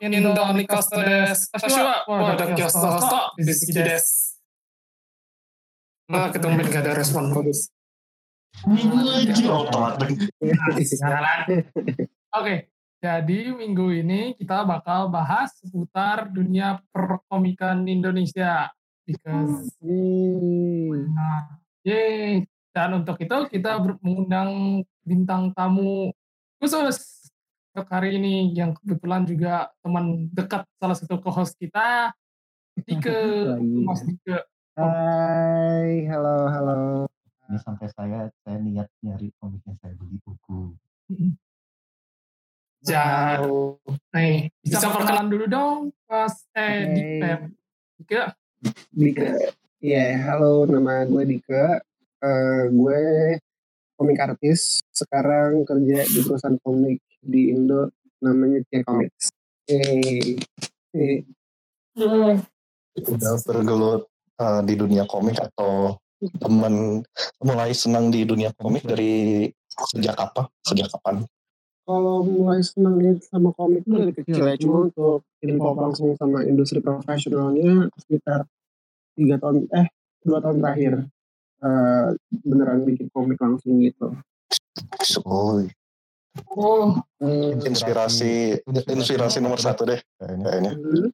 [0.00, 1.50] インドニカストです。
[1.52, 4.40] 私は、ポッドキャストホスト、ビズキです。
[6.08, 7.68] Nah, ketemu gak ada respon bagus.
[8.64, 10.16] Lagi otomatis.
[10.80, 11.68] Sialan.
[12.40, 12.72] Oke,
[13.04, 18.72] jadi minggu ini kita bakal bahas seputar dunia perkomikan Indonesia.
[19.04, 19.76] Because,
[21.12, 22.48] nah, yeay.
[22.72, 26.16] Dan untuk itu kita ber- mengundang bintang tamu
[26.64, 27.09] khusus
[27.71, 32.11] untuk hari ini yang kebetulan juga teman dekat salah satu co-host kita,
[32.83, 33.15] Dike.
[33.87, 34.43] Mas Dike.
[34.75, 36.79] Hai, halo, halo.
[37.47, 40.75] Ini sampai saya saya niat nyari komiknya saya beli buku.
[42.83, 43.79] Ja, Wow.
[44.11, 45.79] nih, bisa perkenalan dulu dong,
[46.11, 46.91] Mas eh, Oke.
[46.91, 47.31] Dike.
[48.03, 48.23] Dike,
[48.91, 49.27] Dika.
[49.79, 51.79] Iya, halo, nama gue Dika.
[52.19, 52.99] Eh, gue
[53.95, 54.83] komik artis.
[54.91, 59.29] Sekarang kerja di perusahaan komik di Indo, namanya Tia Comics.
[59.69, 60.35] Yeay.
[60.93, 62.35] Yeay.
[62.97, 64.09] Udah bergelut
[64.41, 65.95] eh, di dunia komik atau
[66.37, 67.01] teman
[67.41, 69.47] mulai senang di dunia komik dari
[69.93, 70.49] sejak apa?
[70.65, 71.25] Sejak kapan?
[71.81, 76.77] Kalau mulai senang sama komik itu dari kecil ya, cuma untuk info langsung sama industri
[76.77, 78.45] profesionalnya sekitar
[79.17, 79.87] tiga tahun, eh
[80.21, 80.93] dua tahun terakhir.
[81.61, 82.07] Eh,
[82.45, 84.13] beneran bikin komik langsung gitu.
[86.55, 86.95] Oh,
[87.67, 90.73] inspirasi inspirasi nomor satu deh kayaknya.
[90.75, 91.11] Hmm.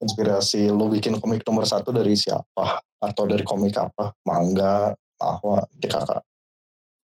[0.00, 2.80] Inspirasi lu bikin komik nomor satu dari siapa?
[3.02, 4.14] Atau dari komik apa?
[4.24, 6.22] Manga, ahwa, kakak.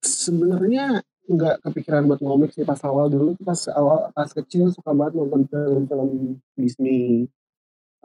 [0.05, 5.17] sebenarnya nggak kepikiran buat ngomik sih pas awal dulu pas awal pas kecil suka banget
[5.17, 7.25] nonton film-film Disney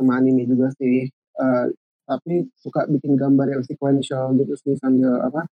[0.01, 1.67] sama anime juga sih Eh,
[2.05, 5.47] tapi suka bikin gambar yang sequential gitu sih sambil apa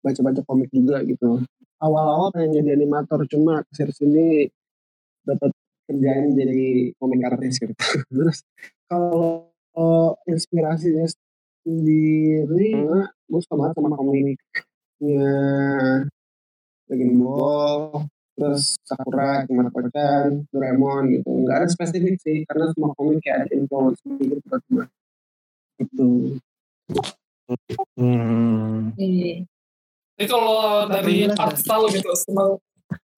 [0.00, 1.42] baca-baca komik juga gitu
[1.82, 4.26] awal-awal pengen jadi animator cuma ke sini sini
[5.26, 5.50] dapat
[5.86, 7.74] kerjaan jadi komik artis gitu
[8.12, 8.42] terus
[8.86, 9.50] kalau
[10.24, 11.04] inspirasinya
[11.66, 12.72] sendiri
[13.26, 14.38] gue suka banget sama komiknya
[16.86, 18.06] Dragon Ball,
[18.38, 21.30] terus Sakura, Gimana Kocan, Doraemon gitu.
[21.42, 24.84] Nggak ada spesifik sih, karena semua komik kayak ada influence gitu buat gue.
[25.82, 26.08] Itu.
[27.98, 28.94] Hmm.
[30.16, 31.60] Jadi kalau dari art ya?
[31.60, 32.56] style gitu, senang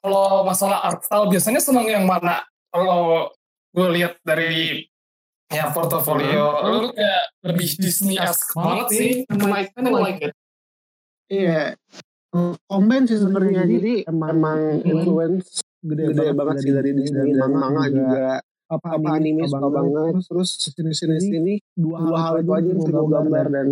[0.02, 2.42] kalau masalah art style biasanya senang yang mana?
[2.74, 3.30] Kalau
[3.70, 4.82] gue lihat dari
[5.46, 9.10] ya portofolio, lu kayak lebih Disney-esque banget sih.
[9.30, 10.34] And I kinda like it.
[11.30, 11.78] Iya.
[12.68, 18.42] Combine sih sebenarnya, jadi emang, emang influence gede, banget sih dari Disney dan manga juga.
[18.68, 23.06] Apa, apa anime suka banget, terus sini sini sini dua, hal itu aja yang gue
[23.08, 23.68] gambar dan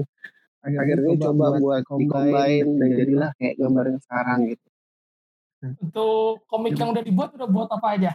[0.74, 4.66] akhirnya coba buat combine dan jadilah kayak gambar yang sekarang gitu.
[5.66, 8.12] Untuk komik yang udah dibuat, udah buat apa aja?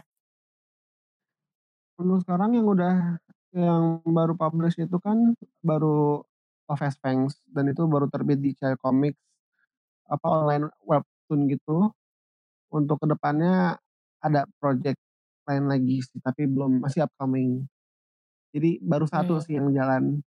[1.96, 3.20] Untuk sekarang yang udah
[3.52, 6.24] yang baru publish itu kan baru
[6.68, 9.20] Of Fangs dan itu baru terbit di Child Comics
[10.08, 11.92] apa online webtoon gitu.
[12.72, 13.76] Untuk ke depannya
[14.24, 14.96] ada project
[15.44, 17.68] lain lagi sih tapi belum masih upcoming.
[18.52, 19.44] Jadi baru satu Oke.
[19.48, 20.24] sih yang jalan.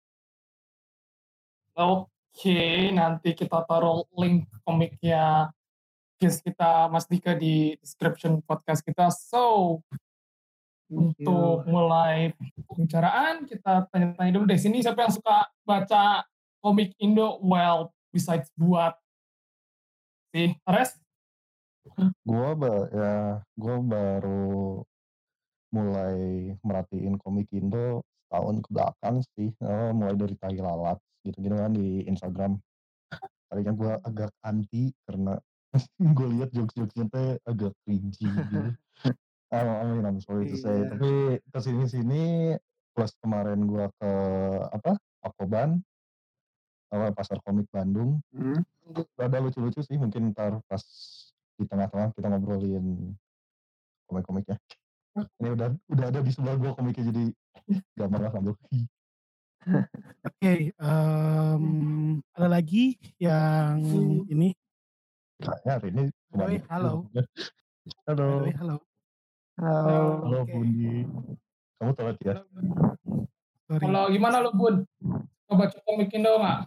[1.73, 2.12] Oke,
[2.93, 5.53] nanti kita taruh link komiknya
[6.17, 9.11] guys kita Mas Dika di description podcast kita.
[9.11, 9.79] So,
[10.93, 11.29] Thank you.
[11.29, 12.31] untuk mulai
[12.69, 14.45] pembicaraan kita tanya-tanya dulu.
[14.45, 16.23] Deh sini siapa yang suka baca
[16.61, 17.41] komik Indo?
[17.43, 18.95] Well besides buat.
[20.33, 20.97] Si Ares?
[22.23, 23.15] Gua ba- ya
[23.59, 24.85] gua baru
[25.73, 29.51] mulai merhatiin komik Indo tahun ke belakang sih.
[29.51, 32.59] Eh, mulai dari tai lalat gitu-gitu kan di Instagram.
[33.49, 35.39] Tadinya gua agak anti karena
[36.17, 38.61] gue lihat jokes-jokesnya teh agak cringy gitu.
[39.53, 40.85] I mean, I'm sorry to say.
[40.85, 40.89] Iya.
[40.93, 41.11] tapi
[41.41, 42.57] ke sini-sini
[42.93, 44.13] plus kemarin gua ke
[44.69, 45.81] apa Pakoban
[46.93, 48.21] apa pasar komik Bandung.
[48.37, 48.61] Hmm.
[49.17, 50.83] ada lucu-lucu sih mungkin ntar pas
[51.57, 53.17] di tengah-tengah kita ngobrolin
[54.11, 54.61] komik-komiknya.
[55.41, 57.25] Ini udah udah ada di sebelah gua komiknya jadi
[57.97, 58.55] gambar lah sambil
[60.23, 61.65] Oke, em,
[62.35, 63.79] ada lagi yang
[64.27, 64.51] ini.
[65.39, 66.93] kayaknya hari ini By the way, cuma halo.
[67.07, 67.23] halo
[68.07, 68.77] By the way, halo.
[69.55, 70.01] Halo.
[70.23, 70.51] halo Oke.
[70.51, 70.95] Bundi
[71.77, 72.35] kamu telat ya
[73.67, 73.83] Sorry.
[73.83, 74.87] kalau gimana lo Bun
[75.45, 76.59] Coba baca komik Indo nggak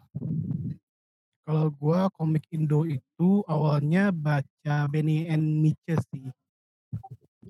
[1.42, 6.28] Kalau gua komik Indo itu awalnya baca Benny and Mitchell sih.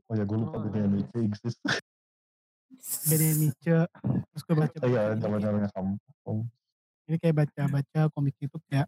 [0.05, 1.57] oh ya gue lupa Oh, gitu ya itu exist
[3.11, 3.85] And Mitchell.
[4.31, 5.45] Terus gue baca oh ya baca zaman ini.
[5.45, 5.93] zamannya kamu
[7.05, 8.87] Ini kayak baca-baca komik itu kayak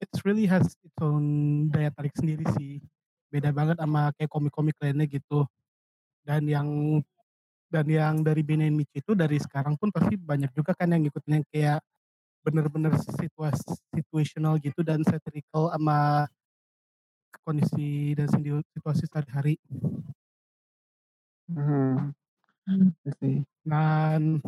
[0.00, 1.24] it really has its own
[1.68, 2.80] daya tarik sendiri sih.
[3.30, 5.44] Beda banget sama kayak komik-komik lainnya gitu.
[6.24, 6.68] Dan yang
[7.70, 11.38] dan yang dari BNN Michi itu dari sekarang pun pasti banyak juga kan yang ngikutin
[11.38, 11.80] yang kayak
[12.42, 16.26] bener-bener situasi situational gitu dan satirical sama
[17.46, 18.26] kondisi dan
[18.74, 19.54] situasi sehari-hari.
[21.50, 22.14] Hmm.
[22.70, 23.36] I see.
[23.62, 24.38] Dan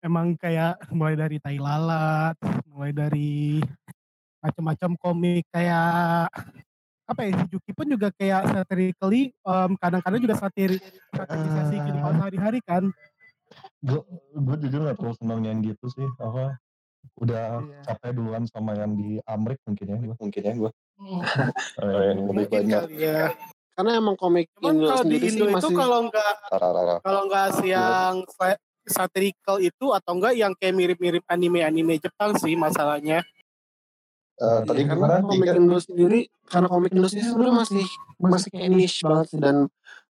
[0.00, 2.34] emang kayak mulai dari tai lalat,
[2.66, 3.60] mulai dari
[4.40, 6.32] macam-macam komik kayak
[7.04, 10.78] apa ya si Juki pun juga kayak satirically um, kadang-kadang juga satir
[11.12, 11.82] satirisasi Ah.
[11.84, 12.84] kehidupan sehari-hari kan.
[13.82, 14.00] Gue
[14.32, 16.54] gue jujur gak terlalu seneng yang gitu sih apa
[17.18, 17.80] udah Iya.
[17.90, 21.20] capek duluan sama yang di Amrik mungkin ya gue mungkin ya gue Hmm.
[22.12, 23.32] yang lebih banyak ya.
[23.80, 26.32] Karena emang komik Cuman Indo kalau di sendiri sih Indo itu masih kalau nggak
[27.00, 33.24] kalau nggak yang sa- satirical itu atau enggak yang kayak mirip-mirip anime-anime Jepang sih masalahnya.
[34.36, 35.16] Eh, tadi Iya, gimana?
[35.16, 35.56] karena komik Tiga?
[35.56, 37.84] Indo sendiri karena komik Indo sendiri sebenarnya masih
[38.20, 39.56] masih kayak niche banget sih dan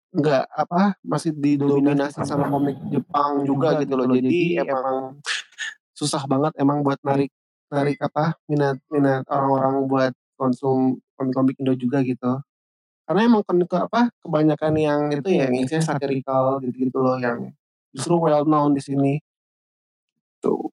[0.09, 4.09] nggak apa masih didominasi sama komik Jepang juga gitu loh.
[4.09, 5.21] jadi emang
[5.93, 7.29] susah banget emang buat narik
[7.69, 12.41] narik apa minat minat orang-orang buat konsum komik-komik Indo juga gitu
[13.09, 17.17] karena emang kan ke apa kebanyakan yang itu ya yang isinya satirical gitu gitu loh
[17.17, 17.49] yang
[17.89, 19.17] justru well known di sini.
[20.37, 20.69] Tuh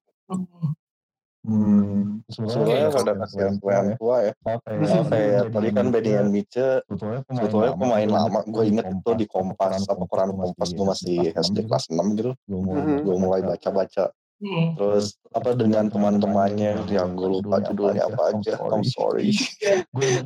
[1.47, 4.33] Hmm, sebenarnya pada kasihan yang tua ya.
[4.43, 6.83] Oke, Apa kayak tadi kan Benny and Mice
[7.31, 11.87] sebetulnya pemain lama gue inget itu di Kompas apa koran Kompas gue masih SD kelas
[11.87, 12.35] 6 gitu.
[12.43, 14.77] Gue mulai gue mulai baca-baca Hmm.
[14.77, 16.85] terus apa dengan teman-temannya?
[16.93, 18.53] Yang gue lupa judulnya apa aja.
[18.69, 19.33] I'm sorry.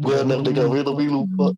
[0.03, 1.55] Gue anak DKW tapi lupa.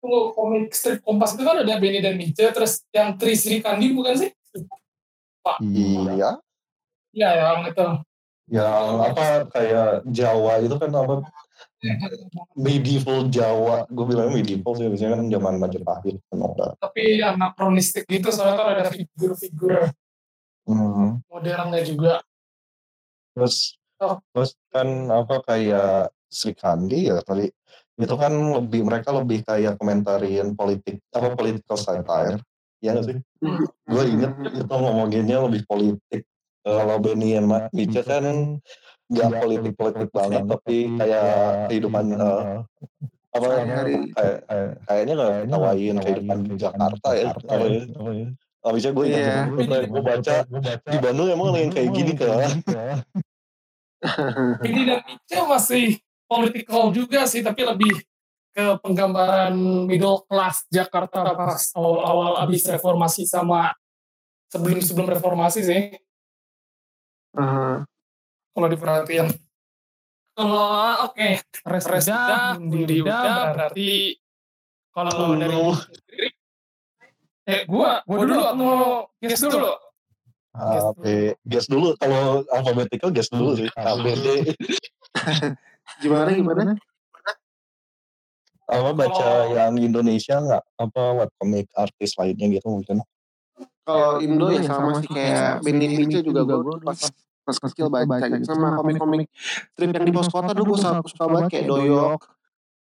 [0.00, 3.92] Tunggu, komik strip kompas itu kan ada Benny dan Mice, terus yang Tri Sri Kandi
[3.92, 4.30] bukan sih?
[5.60, 6.00] iya.
[6.16, 6.30] Iya
[7.16, 7.86] Iya, yang itu.
[8.46, 11.14] yang apa kayak Jawa itu kan apa?
[12.56, 13.84] Medieval Jawa.
[13.90, 16.38] Gue bilangnya medieval sih biasanya kan zaman Majapahit kan
[16.80, 19.90] Tapi anakronistik gitu, soalnya kan ada figur-figur
[20.66, 21.22] Hmm.
[21.30, 22.20] modernnya juga.
[23.36, 24.20] terus Oh.
[24.36, 27.48] terus kan apa kayak Sri Kandi ya tadi
[27.96, 32.44] itu kan lebih mereka lebih kayak komentarin politik apa political satire
[32.84, 33.16] ya nggak sih?
[33.88, 36.28] Gue inget itu ngomonginnya lebih politik.
[36.60, 38.60] Kalau Benny and Ma- Mice kan
[39.08, 42.60] nggak politik politik banget tapi kayak kehidupan eh,
[43.32, 43.46] apa
[44.12, 44.38] kayak
[44.84, 48.28] kayaknya nggak ketawain kehidupan Jakarta ya apa ya
[48.66, 49.86] Abisnya gue ingat Iya.
[49.86, 50.34] gue baca
[50.82, 52.50] di Bandung emang ada yang kayak gini kan
[54.60, 55.86] Benny dan Mice masih
[56.26, 57.94] political juga sih, tapi lebih
[58.56, 59.54] ke penggambaran
[59.86, 63.70] middle class Jakarta pas awal-awal abis reformasi sama
[64.50, 65.82] sebelum-sebelum reformasi sih.
[67.36, 67.84] Aha.
[68.56, 69.28] kalau diperhatiin.
[70.32, 70.64] Kalau
[71.12, 71.28] oke,
[71.68, 74.16] res res udah, Bundi udah, berarti
[74.92, 75.56] kalau dari
[77.46, 78.74] eh gua, gua dulu atau
[79.22, 79.72] guys dulu?
[80.56, 81.02] AB
[81.44, 81.92] guess dulu.
[82.00, 83.68] Kalau alphabetical guess dulu sih.
[83.76, 84.26] A B D
[86.02, 86.62] gimana gimana?
[88.66, 90.62] Apa baca Kalau- yang Indonesia nggak?
[90.80, 93.04] Apa buat komik artis lainnya gitu mungkin?
[93.86, 95.06] Kalau Indo ya sama sih.
[95.06, 96.98] kayak Benny Mice juga gue pas
[97.46, 98.42] pas kecil baca gitu.
[98.42, 99.30] sama komik-komik
[99.70, 102.20] strip yang di pos kota dulu gue suka, suka banget kayak Doyok.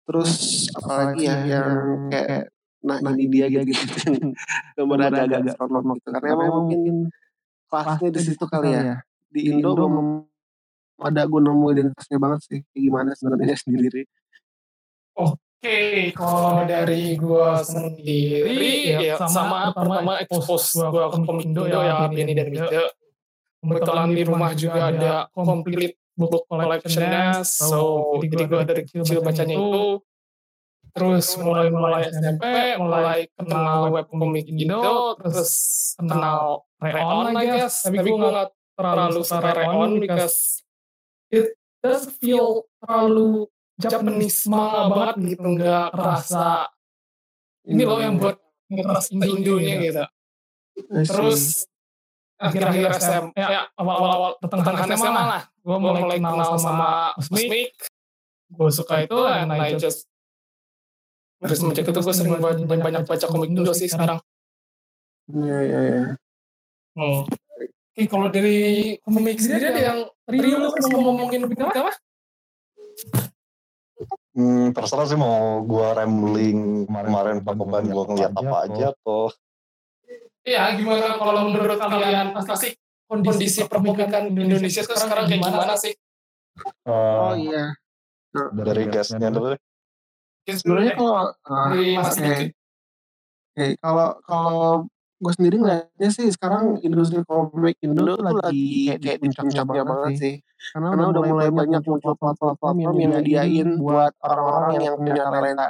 [0.09, 0.31] Terus
[0.73, 2.54] apalagi ya yang kayak
[2.85, 4.13] nah ini dia gitu gitu
[4.77, 6.09] gambar agak-agak astronot gitu.
[6.13, 7.09] karena emang mungkin
[7.73, 9.01] kelasnya di situ kali ya.
[9.33, 10.29] di Indo belum
[11.01, 12.59] ada gue nemu identitasnya banget sih.
[12.71, 14.03] Kayak gimana sebenarnya sendiri.
[15.15, 22.35] Oke, kalau dari gua sendiri, ya sama, pertama expose gua ke komik Indo ya, Benny
[22.35, 22.91] dan Mice.
[23.65, 30.03] Kebetulan di rumah juga ada complete book collectionnya, so jadi gua dari kecil bacanya itu.
[30.95, 32.45] Terus mulai mulai SMP,
[32.79, 35.53] mulai kenal web komik Indo, terus
[35.99, 37.83] kenal Rayon I guess.
[37.83, 40.63] Tapi gue gak terlalu suka Rayon because
[41.35, 46.71] it does feel terlalu Japanese manga banget gitu, nggak kerasa
[47.67, 48.39] ini loh yang buat
[48.71, 50.05] ngeras Indo-Indonya gitu.
[51.11, 51.67] Terus
[52.39, 57.75] akhir-akhir SM, ya awal-awal pertengahan SMA lah, gue mulai kenal sama Cosmic,
[58.47, 60.07] gue suka itu, and I just
[61.45, 64.17] Terus sejak itu gue sering banyak, banyak baca komik Indo sih sekarang.
[65.29, 66.03] Iya iya iya.
[66.97, 67.29] Hmm.
[67.95, 68.57] Oke, kalau dari
[69.05, 71.93] komik sendiri ada yang Rio lu mau ngomongin komik apa?
[74.35, 79.31] hmm, terserah sih mau gua rambling kemarin pakoban gua ngeliat apa aja atau
[80.45, 82.77] Iya, gimana kalau menurut kalian apa sih
[83.09, 85.97] kondisi perkomikan di Indonesia tuh sekarang kayak gimana sih?
[86.85, 87.73] eh, Oh iya.
[88.53, 89.57] dari gasnya dulu
[90.45, 92.17] Sebenarnya kalau uh, Mas.
[93.55, 94.63] Oke, kalau kalau
[95.23, 100.35] gue sendiri ngeliatnya sih sekarang industri komik Indo tuh lagi kayak di puncaknya banget sih.
[100.75, 105.67] Karena, Karena udah mulai banyak muncul platform-platform yang nyediain buat orang-orang yang punya talenta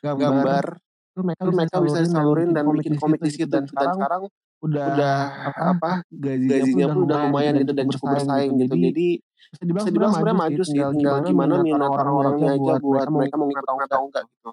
[0.00, 0.64] gambar.
[1.10, 3.50] Itu mereka, mereka bisa disalurin dan bikin komik di situ.
[3.50, 4.30] Dan sekarang
[4.60, 5.16] udah, udah
[5.50, 8.74] apa, apa gajinya, gajinya pun udah lumayan gitu dan cukup bersaing gitu.
[8.76, 13.34] Jadi bisa dibilang, bisa dibilang sebenarnya maju sih tinggal gimana minat orang-orangnya aja buat mereka
[13.40, 14.50] mau ngikut atau enggak gitu.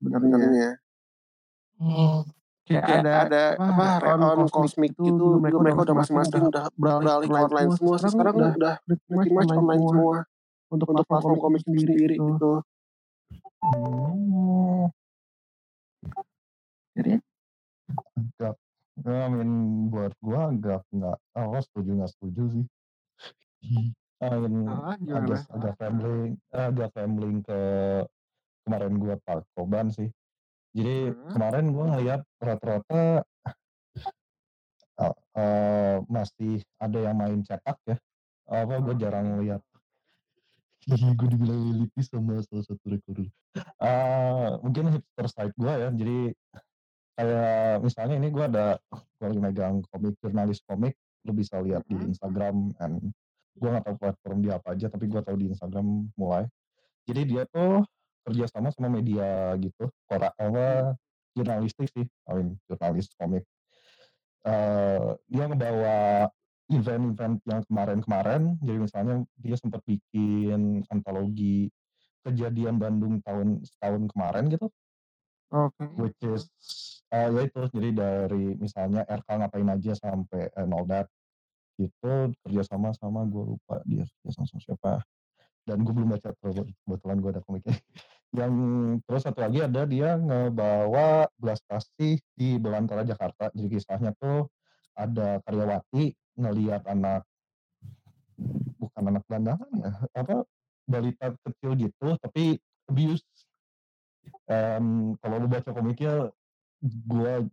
[0.00, 0.70] Benar-benarnya.
[1.80, 2.20] Hmm
[2.70, 7.26] kayak, kayak ada, ada apa, Reon, Cosmic gitu, gitu mereka, mereka udah masing-masing udah beralih
[7.26, 7.96] ke online semua.
[7.98, 10.16] Sekarang, sekarang udah, udah pretty much online semua
[10.70, 12.24] untuk untuk platform komik sendiri gitu.
[12.30, 12.52] gitu.
[13.60, 14.86] Hmm.
[16.94, 17.12] Jadi
[19.06, 19.50] I mean,
[19.88, 22.66] buat gua agak nggak, oh setuju nggak setuju sih.
[24.20, 27.60] I mean, ah, agak agak family, agak family ke
[28.68, 30.12] kemarin gua Pak Koban sih.
[30.70, 33.26] Jadi kemarin gue ngeliat rata-rata
[35.02, 37.96] uh, uh, masih ada yang main cetak ya.
[38.46, 39.62] Apa gue jarang lihat.
[40.90, 43.28] gue dibilang elitist sama salah satu rekorder.
[43.82, 45.88] Uh, mungkin hipster side gue ya.
[45.90, 46.18] Jadi
[47.14, 50.94] kayak misalnya ini gue ada gue lagi megang komik jurnalis komik.
[51.28, 52.10] Lu bisa lihat di hmm.
[52.16, 53.12] Instagram and
[53.60, 56.48] gue gak tahu platform dia apa aja tapi gue tahu di Instagram mulai.
[57.04, 57.84] Jadi dia tuh
[58.24, 60.94] kerjasama sama media gitu, korak apa
[61.34, 63.44] jurnalistik sih, I mean, jurnalis komik.
[64.40, 66.28] Uh, dia ngebawa
[66.70, 71.68] event-event yang kemarin-kemarin, jadi misalnya dia sempat bikin antologi
[72.22, 74.68] kejadian Bandung tahun setahun kemarin gitu.
[75.50, 75.74] Oke.
[75.82, 75.88] Okay.
[75.98, 76.46] Which is
[77.12, 81.06] uh, ya itu jadi dari misalnya RK ngapain aja sampai and all that
[81.80, 84.92] gitu kerjasama sama gue lupa dia kerjasama sama siapa
[85.64, 87.76] dan gue belum baca kebetulan gue ada komiknya
[88.30, 88.52] yang
[89.06, 93.50] terus satu lagi ada dia ngebawa belas kasih di Belantara Jakarta.
[93.50, 94.46] Jadi kisahnya tuh
[94.94, 97.26] ada karyawati ngelihat anak
[98.80, 100.46] bukan anak gelandangan ya, apa
[100.86, 103.26] balita kecil gitu tapi abuse.
[104.50, 106.30] Um, kalau lu baca komiknya,
[106.82, 107.44] gua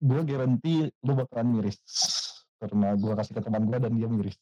[0.00, 1.78] gua garanti lu bakalan miris
[2.62, 4.38] karena gua kasih ke teman gua dan dia miris.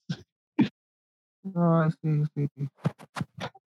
[1.52, 2.48] Oh, sih, sih.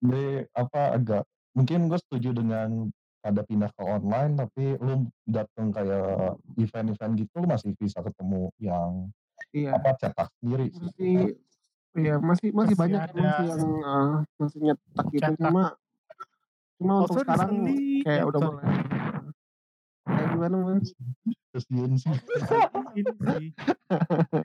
[0.01, 2.89] Jadi apa agak mungkin gue setuju dengan
[3.21, 9.11] ada pindah ke online tapi lu datang kayak event-event gitu lu masih bisa ketemu yang
[9.51, 9.75] iya.
[9.75, 10.81] apa cetak sendiri sih.
[10.85, 11.17] Masih
[11.97, 13.17] iya masih masih, masih banyak ada.
[13.17, 15.65] masih yang uh, masih nyetak gitu cuma
[16.77, 17.53] cuma oh, untuk sekarang
[18.05, 18.65] kayak udah mulai
[20.07, 20.95] kayak gimana mas?
[21.51, 22.15] Kasian sih.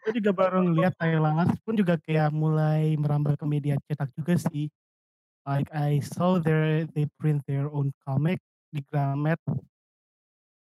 [0.01, 4.67] Gue juga baru ngeliat Thailand pun juga kayak mulai merambah ke media cetak juga sih.
[5.45, 8.37] Like I saw their they print their own comic
[8.69, 9.41] di Gramet.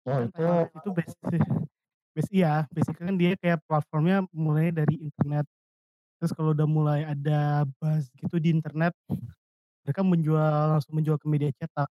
[0.08, 1.44] Oh itu itu basic,
[2.15, 5.46] basic iya, basically kan dia kayak platformnya mulai dari internet.
[6.20, 8.96] Terus kalau udah mulai ada buzz gitu di internet,
[9.84, 11.88] mereka menjual langsung menjual ke media cetak.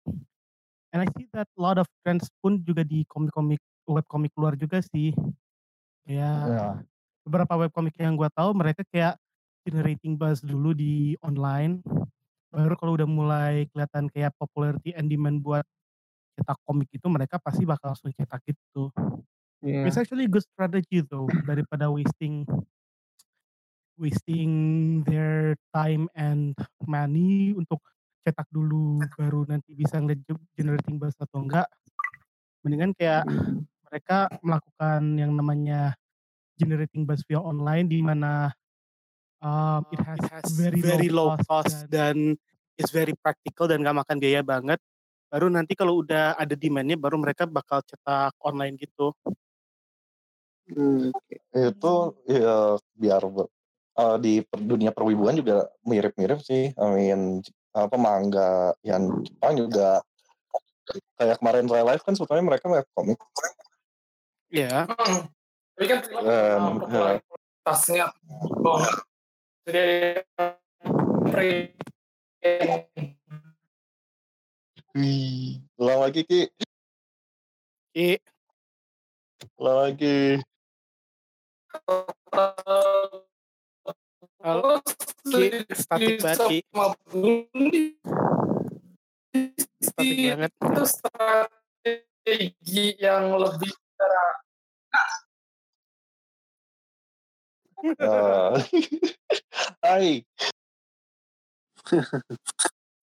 [0.95, 4.55] And I see that a lot of trends pun juga di komik-komik web komik luar
[4.55, 5.11] juga sih.
[6.07, 6.73] Ya, yeah.
[7.27, 9.19] beberapa web komik yang gue tahu mereka kayak
[9.67, 11.81] generating buzz dulu di online
[12.53, 15.67] baru kalau udah mulai kelihatan kayak popularity and demand buat
[16.39, 18.93] cetak komik itu mereka pasti bakal langsung cetak gitu.
[19.59, 19.83] Yeah.
[19.83, 22.47] It's actually good strategy though daripada wasting
[23.99, 24.53] wasting
[25.03, 26.55] their time and
[26.87, 27.83] money untuk
[28.25, 30.25] cetak dulu baru nanti bisa ngeliat
[30.57, 31.69] generating buzz atau enggak.
[32.65, 33.61] Mendingan kayak hmm.
[33.85, 35.93] mereka melakukan yang namanya
[36.57, 38.49] generating buzz via online di mana
[39.45, 42.41] um, it has, it has very, very low cost dan, dan
[42.81, 44.81] it's very practical dan gak makan biaya banget.
[45.29, 49.13] Baru nanti kalau udah ada demandnya baru mereka bakal cetak online gitu.
[50.65, 51.13] Hmm,
[51.53, 51.93] itu
[52.25, 56.73] ya biar uh, di dunia perwibuan juga mirip-mirip sih.
[56.73, 59.99] I mean apa mangga yang Jepang juga
[61.19, 63.19] kayak kemarin Real Life kan sebetulnya mereka web komik.
[64.47, 64.87] Iya.
[64.87, 65.27] Yeah.
[65.75, 67.19] Tapi kan um, ya.
[67.67, 68.05] tasnya
[68.63, 68.79] oh.
[69.67, 70.23] Jadi
[74.95, 76.47] Wih, ulang lagi Ki.
[77.91, 78.15] Ki.
[79.59, 80.39] Ulang lagi.
[84.43, 84.83] Halo,
[85.71, 86.59] statik banget Ki.
[89.79, 90.51] Statik banget.
[90.51, 94.23] Itu strategi yang lebih cara
[97.85, 98.57] Uh,
[99.85, 100.25] hai.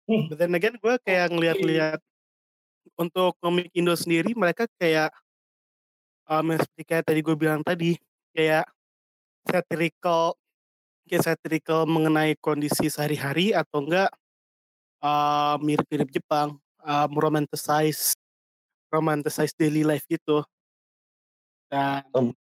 [0.04, 2.04] But then again gue kayak ngeliat-liat
[3.00, 5.16] untuk komik Indo sendiri mereka kayak
[6.28, 7.96] um, seperti kayak tadi gue bilang tadi
[8.36, 8.68] kayak
[9.48, 10.36] satirical
[11.06, 14.10] kayak satirical mengenai kondisi sehari-hari atau enggak
[15.06, 18.18] uh, mirip-mirip Jepang uh, romanticize
[18.90, 20.42] romanticize daily life gitu.
[21.70, 22.34] Dan Um.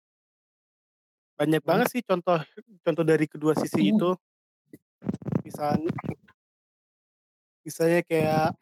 [1.34, 2.40] banyak banget sih contoh
[2.86, 4.16] contoh dari kedua sisi itu.
[5.44, 5.92] Misalnya
[7.68, 8.56] misalnya kayak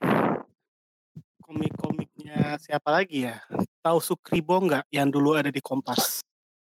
[1.45, 3.37] komik-komiknya siapa lagi ya?
[3.81, 6.25] Tahu Sukribo nggak yang dulu ada di Kompas?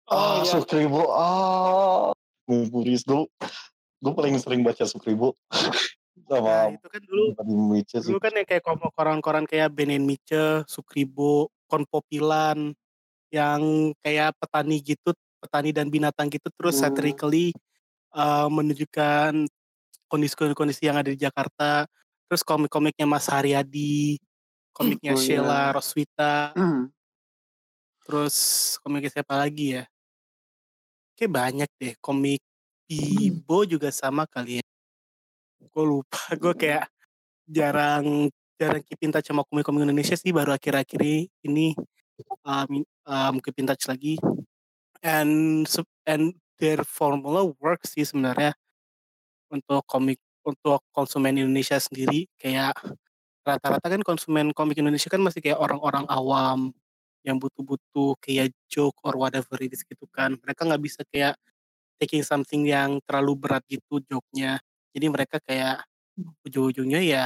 [0.10, 0.42] Ah.
[0.42, 0.58] Iya.
[0.58, 2.14] Sukribo ah
[2.50, 3.24] Ngumpulin dulu
[4.02, 5.38] gue paling sering baca Sukribo
[6.32, 7.24] nah sama itu kan dulu
[8.08, 8.64] dulu kan yang kayak
[8.96, 12.72] koran-koran kayak Benen Mice, Sukribo, Konpopilan
[13.32, 16.92] yang kayak petani gitu, petani dan binatang gitu terus Hmm.
[16.92, 17.56] satirically
[18.16, 19.48] uh, menunjukkan
[20.12, 21.88] kondisi-kondisi yang ada di Jakarta.
[22.28, 24.20] Terus komik-komiknya Mas Haryadi,
[24.76, 25.24] komiknya Oh, iya.
[25.40, 26.92] Sheila Roswita, Hmm.
[28.08, 28.36] terus
[28.84, 29.84] komiknya siapa lagi ya?
[31.18, 32.42] Kayak banyak deh, komik
[32.92, 34.66] Bibo juga sama kali ya.
[35.72, 36.92] Gue lupa, gue kayak
[37.48, 38.28] jarang
[38.60, 41.02] jarang keep in touch sama komik-komik Indonesia sih baru akhir-akhir
[41.48, 41.74] ini
[42.46, 44.20] um, um, keep in touch lagi.
[45.02, 45.66] And
[46.06, 48.54] and their formula works sih sebenarnya
[49.50, 52.30] untuk komik untuk konsumen Indonesia sendiri.
[52.38, 52.78] Kayak
[53.42, 56.70] rata-rata kan konsumen komik Indonesia kan masih kayak orang-orang awam
[57.22, 60.36] yang butuh-butuh kayak joke or whatever it is gitu kan.
[60.42, 61.38] Mereka nggak bisa kayak
[62.02, 64.58] taking something yang terlalu berat gitu joke-nya.
[64.92, 65.86] Jadi mereka kayak
[66.46, 67.26] ujung-ujungnya ya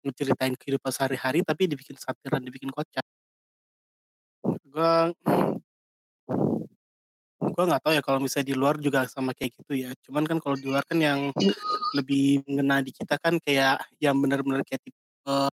[0.00, 3.04] ngeceritain kehidupan sehari-hari tapi dibikin satiran dibikin kocak.
[4.70, 5.12] Gua
[7.40, 9.90] gua nggak tahu ya kalau misalnya di luar juga sama kayak gitu ya.
[10.06, 11.34] Cuman kan kalau di luar kan yang
[11.98, 15.50] lebih mengena di kita kan kayak yang benar-benar kayak tipe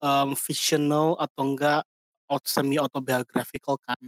[0.00, 1.82] um, fictional atau enggak
[2.44, 3.98] semi autobiographical kan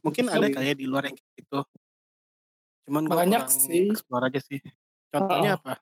[0.00, 0.54] mungkin ada Iya.
[0.54, 1.60] kali ya di luar yang kayak gitu
[2.84, 3.88] cuman Banyak sih.
[3.88, 4.60] explore aja sih
[5.08, 5.62] contohnya Heeh.
[5.62, 5.74] apa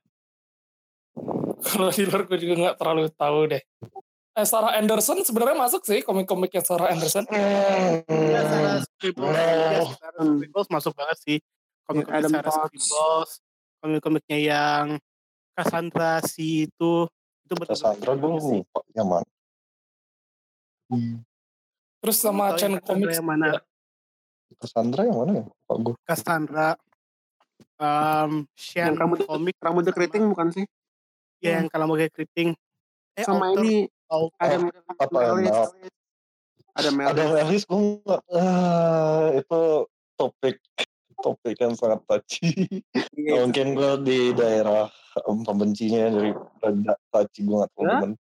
[1.56, 3.62] Kalau di luar gue juga nggak terlalu tahu deh.
[4.36, 7.24] Eh, Sarah Anderson sebenarnya masuk sih komik-komiknya Sarah Anderson.
[7.32, 10.36] Ya, Sarah Scribbles, yes, Sarah Hmm.
[10.36, 11.38] Scribbles masuk banget sih.
[11.82, 12.52] Komik-komik Adam Sarah.
[12.52, 13.30] Scribbles,
[13.80, 14.86] komik-komiknya yang
[15.54, 19.26] Cassandra si itu, itu betul-betul Cassandra gue lupa yang mana
[20.86, 21.18] Hmm,
[21.98, 23.46] Terus sama yang Chen Cassandra Comics yang mana?
[24.56, 26.68] Cassandra yang mana ya lupa gue Cassandra,
[27.76, 30.66] um, Shen Yang rambutnya- komik, Rambutnya keriting bukan sih?
[31.36, 32.54] ya, yang kalau mau kayak keriting.
[33.12, 33.74] Eh, Sama author, ini
[34.06, 34.38] author.
[34.38, 34.56] ada
[34.96, 35.50] apa Melis.
[35.50, 35.68] nah,
[36.76, 37.10] Ada Melis.
[37.10, 39.60] ada Melis gue nggak ah, itu
[40.14, 40.56] topik
[41.16, 42.52] topik yang sangat touchy
[43.16, 43.42] Iya, itu.
[43.42, 44.86] mungkin gue di daerah
[45.24, 48.14] um, pembencinya dari rada touchy gue nggak terlalu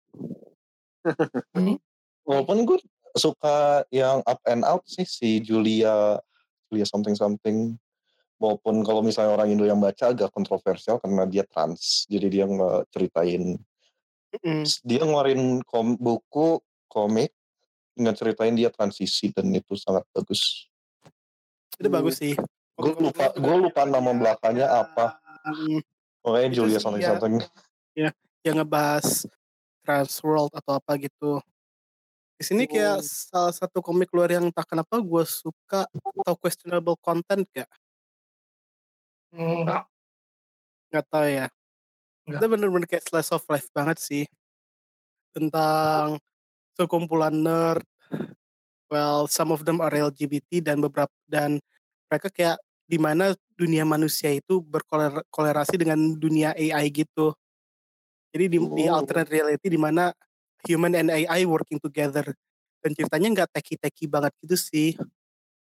[1.04, 1.78] Hah?
[2.24, 2.40] Hmm.
[2.40, 2.80] walaupun gue
[3.14, 6.18] suka yang up and out sih si Julia
[6.72, 7.76] Julia something something
[8.40, 12.90] walaupun kalau misalnya orang Indo yang baca agak kontroversial karena dia trans jadi dia nggak
[12.96, 13.60] ceritain
[14.34, 14.66] Mm-mm.
[14.82, 16.58] dia ngeluarin kom, buku
[16.90, 17.36] komik
[17.94, 20.66] nggak ceritain dia transisi dan itu sangat bagus
[21.78, 22.34] Itu bagus sih.
[22.74, 25.22] gue lupa gue lupa nama belakangnya apa
[26.26, 27.10] pokoknya Itu Julia sih, something ya.
[27.14, 27.36] something
[28.44, 29.24] yang ngebahas
[29.88, 31.40] trans world atau apa gitu.
[32.44, 33.08] Di sini kayak Oh.
[33.08, 37.72] salah satu komik luar yang tak kenapa gue suka atau questionable content gak?
[39.32, 39.88] Enggak.
[40.92, 41.48] Nggak tahu ya.
[42.28, 42.40] Nggak.
[42.44, 44.24] Itu bener-bener kayak slice of life banget sih.
[45.32, 46.20] Tentang
[46.76, 47.88] sekumpulan nerd.
[48.92, 51.64] Well, some of them are LGBT dan beberapa dan
[52.12, 52.60] mereka kayak
[52.92, 57.32] di mana dunia manusia itu berkolerasi dengan dunia AI gitu.
[58.36, 59.00] Jadi di, di Oh.
[59.00, 60.12] alternate reality di mana
[60.64, 62.24] human and AI working together.
[62.80, 64.90] Dan ceritanya nggak teki-teki banget gitu sih.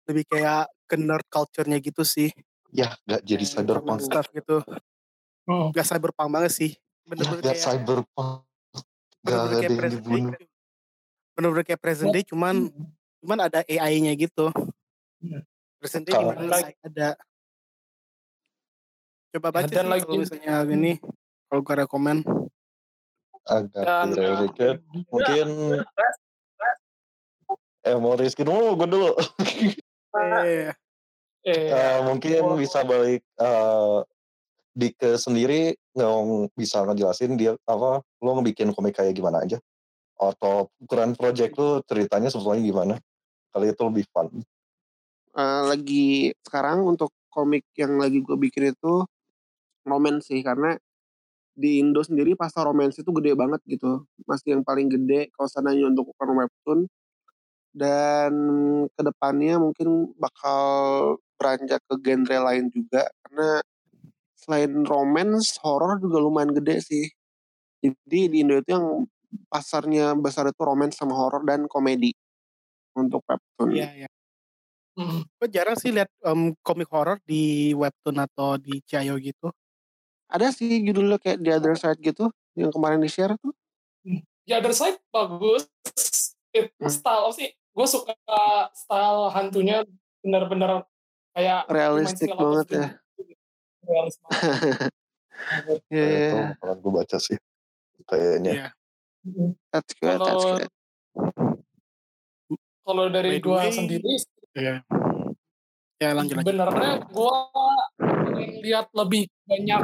[0.06, 2.30] Lebih kayak ke nerd culture-nya gitu sih.
[2.68, 4.64] ya gak jadi cyberpunk stuff gitu.
[5.44, 5.68] Oh.
[5.70, 6.70] Gak cyberpunk banget sih.
[6.72, 8.40] ya Bener-bener gak kayak cyberpunk
[9.22, 10.08] gak bener-bener ada kayak yang present day.
[10.08, 10.32] dibunuh
[11.32, 12.54] Bener-bener kayak present day cuman
[13.20, 14.46] cuman ada AI-nya gitu.
[15.20, 15.40] Iya.
[15.78, 17.08] Present day AI ada.
[19.30, 20.92] Coba baca dan sih lagi- kalau misalnya ini
[21.46, 22.16] kalau gue rekomen.
[23.46, 24.76] Agak Dan tidak dikit
[25.10, 25.48] mungkin
[27.82, 29.10] eh mau Rizky dulu gue dulu.
[30.12, 30.70] Eh,
[31.42, 33.98] eh, Eh, mungkin bisa balik eh
[34.72, 36.12] Dike sendiri nggak
[36.56, 39.60] bisa ngejelasin dia apa lo ngebikin komik kayak gimana aja?
[40.16, 42.94] Atau ukuran project lo ceritanya sebetulnya gimana?
[43.52, 44.28] Kali itu lebih fun.
[45.32, 49.04] Eh, lagi sekarang untuk komik yang lagi gue bikin itu
[49.88, 50.76] romance sih karena
[51.52, 55.92] di Indo sendiri pasar romance itu gede banget gitu masih yang paling gede kalau seandainya
[55.92, 56.80] untuk ukuran webtoon
[57.72, 58.32] dan
[58.92, 60.60] ke depannya mungkin bakal
[61.40, 63.60] beranjak ke genre lain juga karena
[64.36, 67.04] selain romance horror juga lumayan gede sih
[67.84, 68.86] jadi di Indo itu yang
[69.48, 72.12] pasarnya besar itu romance sama horror dan komedi
[72.96, 74.08] untuk webtoon Iya, iya.
[75.40, 79.48] Gue jarang sih lihat em, komik horor di webtoon atau di Ciao gitu.
[80.32, 83.52] Ada sih judulnya kayak The Other Side gitu yang kemarin di share tuh
[84.48, 85.68] The Other Side bagus.
[86.52, 86.92] It, Hmm.
[86.92, 87.48] Style apa sih?
[87.72, 88.12] Gue suka
[88.76, 89.88] style hantunya
[90.20, 90.84] bener-bener
[91.32, 92.86] kayak realistik banget ya
[93.82, 94.92] Realis banget.
[95.90, 96.30] Iya, iya.
[96.54, 97.34] bakalan gue baca sih
[98.06, 98.68] kayaknya Iya.
[99.74, 100.70] that's good that's Kalau good
[102.84, 104.12] kalau dari way, sendiri
[104.52, 104.84] Iya.
[105.98, 106.36] Ya lanjut
[107.10, 107.48] gua
[107.96, 109.82] pengen lihat lebih banyak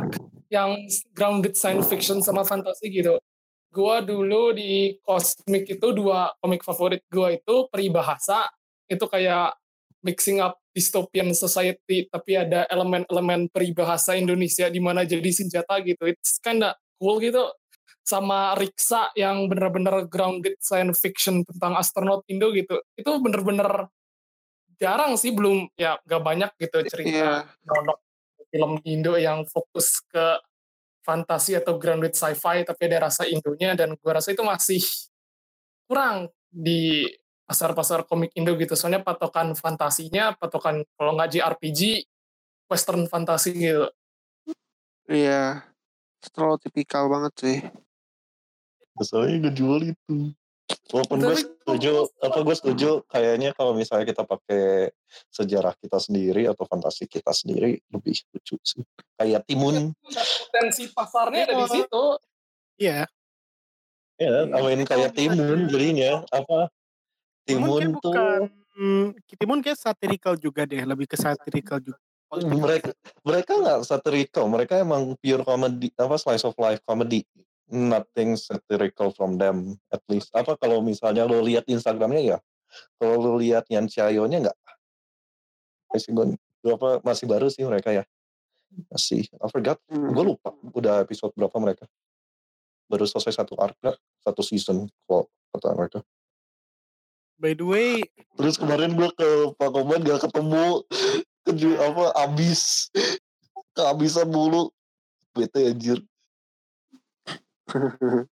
[0.49, 3.21] yang grounded science fiction sama fantasi gitu.
[3.69, 8.49] Gua dulu di Cosmic itu dua komik favorit gua itu peribahasa
[8.89, 9.53] itu kayak
[10.01, 16.09] mixing up dystopian society tapi ada elemen-elemen peribahasa Indonesia di mana jadi senjata gitu.
[16.09, 17.53] It's kinda cool gitu.
[18.09, 22.81] Sama Riksa yang bener-bener grounded science fiction tentang astronot Indo gitu.
[22.97, 23.93] Itu bener-bener
[24.81, 27.99] jarang sih belum ya gak banyak gitu cerita produk
[28.49, 30.41] film Indo yang fokus ke
[31.05, 34.83] fantasi atau grounded sci-fi tapi ada rasa Indonya dan gua rasa itu masih
[35.89, 37.09] kurang di
[37.49, 38.77] pasar-pasar komik Indo gitu.
[38.77, 42.05] Soalnya patokan fantasinya patokan kalau nggak JRPG
[42.69, 43.89] western fantasi gitu.
[45.09, 45.65] Iya
[46.35, 47.59] terlalu tipikal banget sih.
[48.99, 50.35] Soalnya gue jual itu
[50.89, 54.89] walaupun gue setuju apa gue setuju kayaknya kalau misalnya kita pakai
[55.29, 58.81] sejarah kita sendiri atau fantasi kita sendiri lebih lucu sih
[59.15, 59.93] kayak timun
[60.49, 61.69] potensi pasarnya ada di Oh.
[61.69, 62.05] situ
[62.79, 63.05] Iya.
[64.17, 66.73] ya awain kayak timun jadinya apa
[67.45, 68.41] Timun timun tuh bukan
[68.75, 71.97] hmm, Timun kayak satirical juga deh, lebih ke satirical juga.
[72.45, 72.93] mereka
[73.25, 77.25] mereka nggak satirical mereka emang pure comedy apa slice of life comedy
[77.69, 80.33] nothing satirical from them at least.
[80.33, 82.39] Apa kalau misalnya lo lihat instagramnya ya?
[82.97, 84.59] Kalau lo lihat yang Chayo-nya nggak?
[85.93, 88.05] Masih gue apa masih baru sih mereka ya?
[88.93, 89.81] Masih I forgot.
[89.89, 90.13] Hmm.
[90.13, 91.85] gue lupa udah episode berapa mereka.
[92.89, 93.77] Baru selesai satu arc
[94.25, 95.99] satu season kalau kata mereka.
[97.39, 98.03] By the way,
[98.35, 100.83] terus kemarin gue ke Pakoban gak ketemu.
[101.47, 102.91] Keju apa abis.
[103.79, 104.75] Kehabisan mulu.
[105.39, 106.03] Bete anjir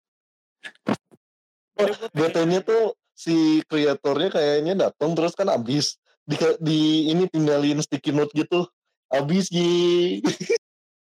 [2.14, 8.30] BT-nya tuh si kreatornya kayaknya datang terus kan abis di, di ini tinggalin sticky note
[8.36, 8.66] gitu.
[9.12, 10.22] Abis Yi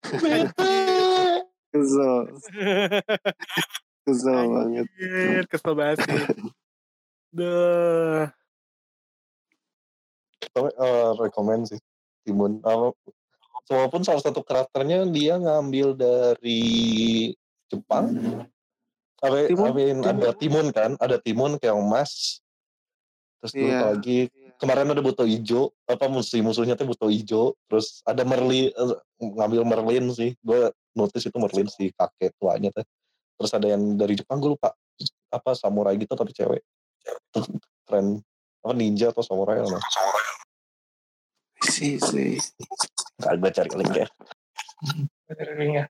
[0.03, 0.75] bete.
[1.73, 2.17] Kesel.
[4.05, 4.85] Kesel banget.
[4.85, 6.21] Anjir, kesel banget sih.
[7.33, 8.29] Duh.
[10.53, 11.79] tapi eh, rekomend sih
[12.27, 12.61] Timun.
[12.61, 12.93] Apa
[13.71, 17.31] walaupun salah satu karakternya dia ngambil dari
[17.71, 18.05] Jepang.
[19.23, 19.71] Apa, Timun?
[20.03, 20.67] ada Timun.
[20.75, 22.43] kan ada Timun kayak emas.
[23.43, 23.63] Terus Iya.
[23.67, 24.19] lupa lagi.
[24.53, 27.51] kemarin ada buto hijau apa musuh musuhnya tuh buto hijau.
[27.67, 30.35] Terus ada Merlin eh, ngambil Merlin sih.
[30.39, 32.85] Gue notice itu Merlin si kakek tuanya tuh.
[33.39, 34.71] Terus ada yang dari Jepang gue lupa.
[35.31, 36.63] Apa samurai gitu tapi cewek.
[37.83, 38.23] Keren.
[38.63, 39.79] Apa ninja atau samurai apa
[41.63, 42.35] sih sih
[43.19, 44.07] Nggak, gue cari link ya.
[45.55, 45.85] Linknya.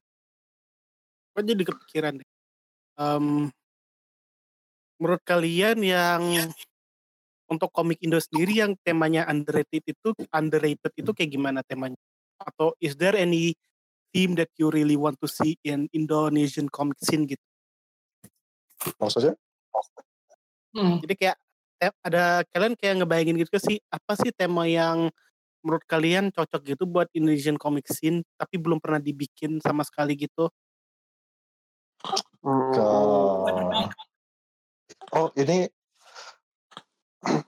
[1.34, 2.28] Gue jadi kepikiran deh.
[2.94, 3.50] Em,
[5.02, 6.22] menurut kalian yang
[7.50, 11.98] untuk komik Indo sendiri yang temanya underrated itu underrated itu kayak gimana temanya?
[12.38, 13.58] Atau is there any
[14.14, 17.42] theme that you really want to see in Indonesian comic scene gitu?
[19.00, 19.34] maksudnya
[20.74, 20.98] Hmm.
[21.06, 21.38] Jadi kayak
[22.02, 25.06] ada kalian kayak ngebayangin gitu sih apa sih tema yang
[25.62, 30.50] menurut kalian cocok gitu buat Indonesian comic scene tapi belum pernah dibikin sama sekali gitu?
[32.44, 33.48] Ke oh,
[35.16, 35.64] oh ini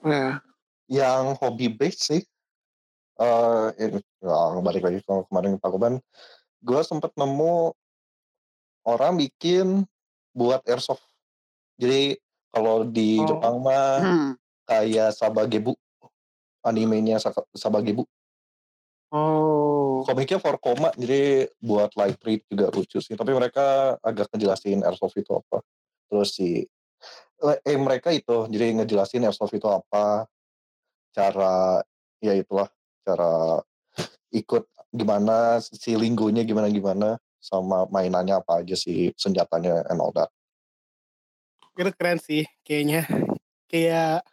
[0.01, 0.41] ya
[0.89, 2.23] yang hobi base sih.
[3.17, 6.01] Eh ini ya, balik lagi ke kemarin Pak Koban
[6.65, 7.77] gue sempet nemu
[8.89, 9.85] orang bikin
[10.33, 11.05] buat airsoft.
[11.77, 12.17] Jadi
[12.49, 13.29] kalau di Oh.
[13.29, 14.31] Jepang mah Hmm.
[14.65, 15.77] kayak Sabagebu.
[16.65, 18.09] Animenya Sa- Sabagebu.
[19.13, 24.85] Oh komiknya 4 koma jadi buat light read juga lucu sih tapi mereka agak ngejelasin
[24.85, 25.63] airsoft itu apa
[26.11, 26.67] terus si
[27.41, 30.29] eh mereka itu jadi ngejelasin airsoft itu apa
[31.15, 31.81] cara
[32.21, 32.69] ya itulah
[33.07, 33.65] cara
[34.35, 37.09] ikut gimana si linggonya gimana gimana
[37.41, 40.29] sama mainannya apa aja sih senjatanya and all that
[41.77, 43.05] Itu keren sih kayaknya.
[43.69, 44.25] Kayak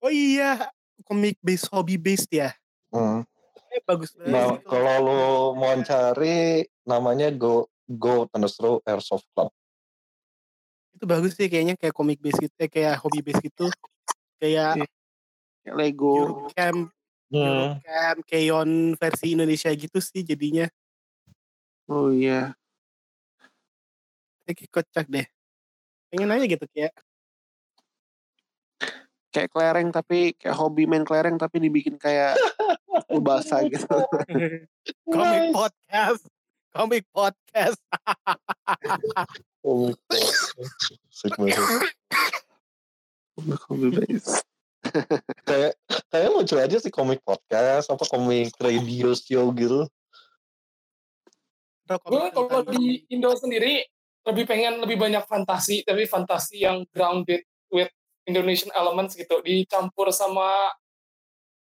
[0.00, 0.72] Oh iya,
[1.04, 2.56] komik based hobby based ya.
[2.88, 3.20] Hmm.
[3.70, 4.10] Eh bagus.
[4.18, 5.20] Nah, kalau lu
[5.54, 9.50] mau cari namanya Go Go Thunderstroke Airsoft Club.
[10.90, 13.72] itu bagus sih kayaknya kayak komik base gitu, eh, kayak hobby base gitu.
[14.36, 14.84] Kayak
[15.64, 16.12] Kayak Lego.
[16.12, 16.92] Eurocamp,
[17.30, 17.40] Hmm.
[17.80, 20.68] Eurocamp, Keon versi Indonesia gitu sih jadinya.
[21.88, 22.52] Oh iya.
[24.44, 25.24] Kayak kocak deh.
[26.12, 26.92] Pengen aja gitu kayak
[29.30, 32.34] Kayak kelereng tapi kayak hobi main kelereng tapi dibikin kayak
[33.10, 33.86] ubasa gitu.
[35.14, 36.22] komik podcast.
[36.70, 37.80] Komik podcast.
[39.60, 39.92] Oh.
[43.68, 44.40] Hobi base.
[45.44, 45.76] kayak
[46.08, 49.84] kayak lucu aja sih komik podcast apa komik radio show gitu.
[51.84, 53.84] Gue komik kalau di Indo sendiri
[54.24, 57.88] lebih pengen lebih banyak fantasi, tapi fantasi yang grounded with
[58.28, 60.70] Indonesian elements gitu, dicampur sama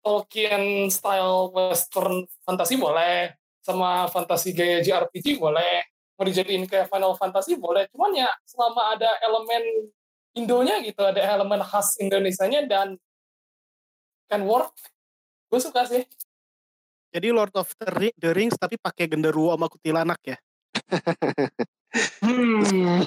[0.09, 5.85] Tolkien style western fantasi boleh, sama fantasi gaya JRPG boleh,
[6.17, 9.93] mau dijadiin kayak Final Fantasy boleh, cuman ya selama ada elemen
[10.33, 12.97] Indonya gitu, ada elemen khas Indonesianya dan
[14.33, 14.73] can work,
[15.53, 16.09] gue suka sih.
[17.13, 20.37] Jadi Lord of the, Ri- the Rings tapi pakai genderuwo sama kuntilanak ya.
[22.21, 23.01] Hmm,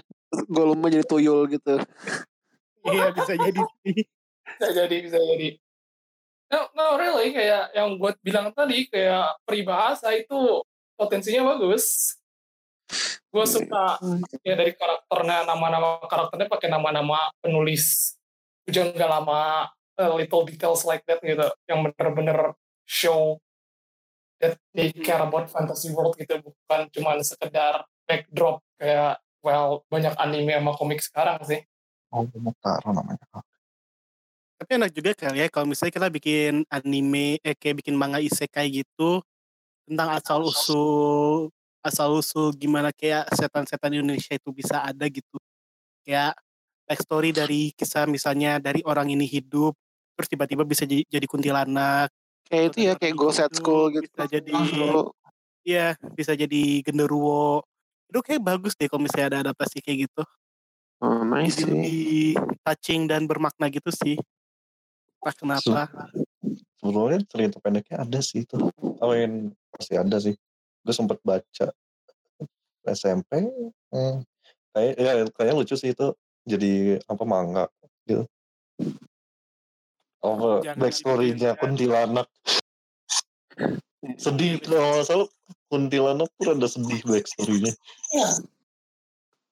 [0.49, 1.77] Gollum jadi tuyul gitu.
[2.81, 3.61] Iya bisa jadi
[4.57, 5.47] bisa jadi bisa jadi
[6.51, 10.61] no, no really kayak yang buat bilang tadi kayak peribahasa itu
[10.99, 12.17] potensinya bagus.
[13.31, 13.95] Gue suka
[14.43, 18.13] ya dari karakternya nama-nama karakternya pakai nama-nama penulis
[18.67, 23.39] hujan gak lama uh, little details like that gitu yang bener-bener show
[24.43, 30.51] that they care about fantasy world gitu bukan cuma sekedar backdrop kayak well banyak anime
[30.51, 31.63] sama komik sekarang sih.
[32.11, 33.23] Oh, Motaro namanya.
[34.61, 38.69] Tapi enak juga kali ya kalau misalnya kita bikin anime, eh kayak bikin manga isekai
[38.69, 39.17] gitu
[39.89, 41.49] tentang asal usul
[41.81, 45.41] asal usul gimana kayak setan-setan Indonesia itu bisa ada gitu.
[46.05, 46.37] Kayak
[46.85, 49.73] backstory dari kisah misalnya dari orang ini hidup
[50.13, 52.13] terus tiba-tiba bisa jadi, jadi kuntilanak.
[52.45, 54.13] Kayak itu ya kayak Go Set School gitu.
[54.13, 54.53] Bisa jadi
[55.65, 57.65] iya, bisa jadi genderuwo.
[58.13, 60.21] Itu kayak bagus deh kalau misalnya ada adaptasi kayak gitu.
[61.01, 64.21] Oh, nice Jadi lebih touching dan bermakna gitu sih.
[65.21, 65.81] Entah kenapa.
[66.81, 68.57] Sebetulnya cerita pendeknya ada sih itu.
[68.81, 70.33] Oh, yang pasti ada sih.
[70.81, 71.69] Gue sempet baca
[72.89, 73.45] SMP.
[73.93, 74.15] Eh,
[74.73, 77.69] kayak ya kayaknya lucu sih itu jadi apa manga
[78.09, 78.25] gitu.
[80.21, 81.61] Jangan backstory-nya dipikirkan.
[81.61, 82.27] kuntilanak.
[84.17, 85.29] Sedih kalau nggak salah
[85.69, 87.73] kuntilanak pun ada sedih backstory-nya.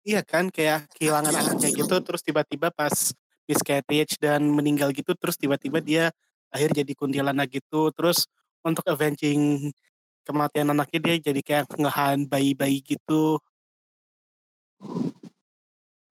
[0.02, 3.14] Iya kan kayak kehilangan anaknya gitu terus tiba-tiba pas
[3.50, 6.14] miscarriage dan meninggal gitu terus tiba-tiba dia
[6.54, 8.30] akhir jadi kuntilanak gitu terus
[8.62, 9.74] untuk avenging
[10.22, 13.42] kematian anaknya dia jadi kayak ngehan bayi-bayi gitu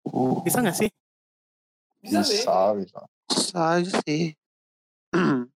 [0.09, 0.91] Oh, bisa nggak sih
[2.03, 3.01] bisa sih Bisa, bisa.
[3.29, 4.35] bisa aja sih.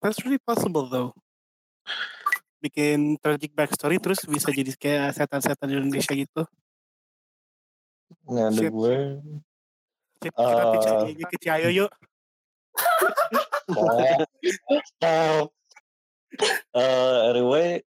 [0.00, 1.10] that's really possible though
[2.60, 6.44] bikin tragic backstory terus bisa jadi kayak setan-setan Indonesia gitu
[8.30, 8.70] Ini ada Shit.
[8.70, 8.96] gue.
[10.20, 10.36] Kita
[10.76, 11.00] pitch Ah.
[11.02, 11.90] idenya ke Ciayo yuk.
[14.86, 15.50] Stop.
[16.76, 17.82] Eh, anyway,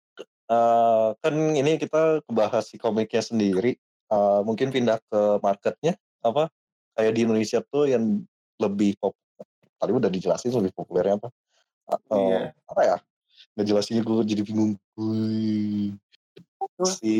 [0.46, 3.76] eh, kan ini kita bahas si komiknya sendiri.
[4.10, 6.48] Eh, mungkin pindah ke marketnya apa?
[6.94, 8.22] Kayak di Indonesia tuh yang
[8.58, 9.14] lebih pop.
[9.80, 11.28] Tadi udah dijelasin lebih populernya apa?
[11.90, 12.40] Eh, Iya.
[12.66, 12.96] Apa ya?
[13.56, 14.72] Nggak jelasin gue jadi bingung.
[16.80, 17.16] Si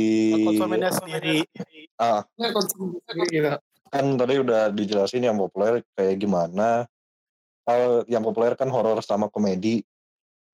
[0.47, 1.45] konsumennya sendiri
[2.01, 2.25] ah
[3.29, 6.87] gitu kan tadi udah dijelasin yang populer kayak gimana.
[7.67, 9.83] Eh, yang populer kan horor sama komedi.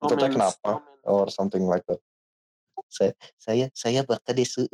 [0.01, 0.57] Itu teh Romance.
[0.59, 0.71] kenapa?
[1.07, 2.01] Or something like that.
[2.89, 4.65] Saya saya saya bakal desu.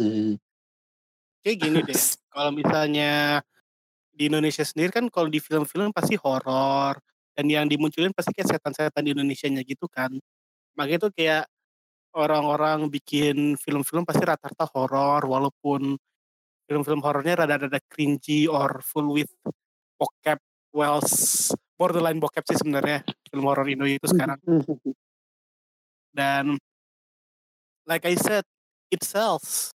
[1.43, 1.99] kayak gini deh
[2.31, 3.43] kalau misalnya
[4.15, 6.95] di Indonesia sendiri kan kalau di film-film pasti horor
[7.35, 10.07] dan yang dimunculin pasti kayak setan-setan Indonesianya gitu kan
[10.79, 11.43] makanya tuh kayak
[12.13, 15.97] orang-orang bikin film-film pasti rata-rata horor walaupun
[16.67, 19.29] film-film horornya rada-rada cringy or full with
[19.99, 20.39] bokep
[20.73, 24.39] wells borderline bokep sih sebenarnya film horor Indo itu sekarang.
[26.13, 26.55] Dan
[27.89, 28.45] like I said
[28.93, 29.73] it sells.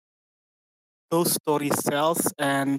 [1.08, 2.76] Those story sells and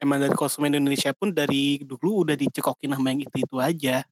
[0.00, 4.04] emang dari konsumen Indonesia pun dari dulu udah dicekokin sama yang itu itu aja.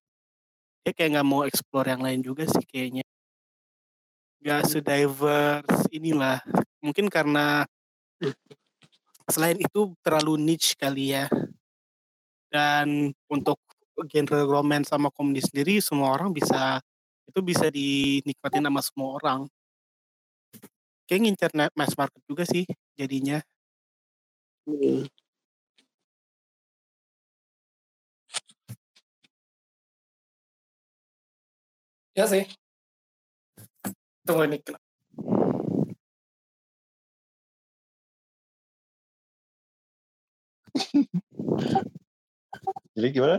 [0.85, 3.05] Dia kayak nggak mau explore yang lain juga sih kayaknya.
[4.45, 6.45] Nggak se-diverse inilah.
[6.85, 7.65] Mungkin karena
[9.31, 11.27] selain itu terlalu niche kali ya
[12.53, 13.59] dan untuk
[14.11, 16.83] genre romance sama komedi sendiri semua orang bisa
[17.29, 19.41] itu bisa dinikmatin sama semua orang.
[21.09, 22.65] Kayak ngincer mass market juga sih
[22.97, 23.41] jadinya.
[24.67, 25.05] Hmm.
[32.15, 32.47] Ya sih.
[34.27, 34.84] Tunggu ini.
[42.95, 43.37] Jadi gimana?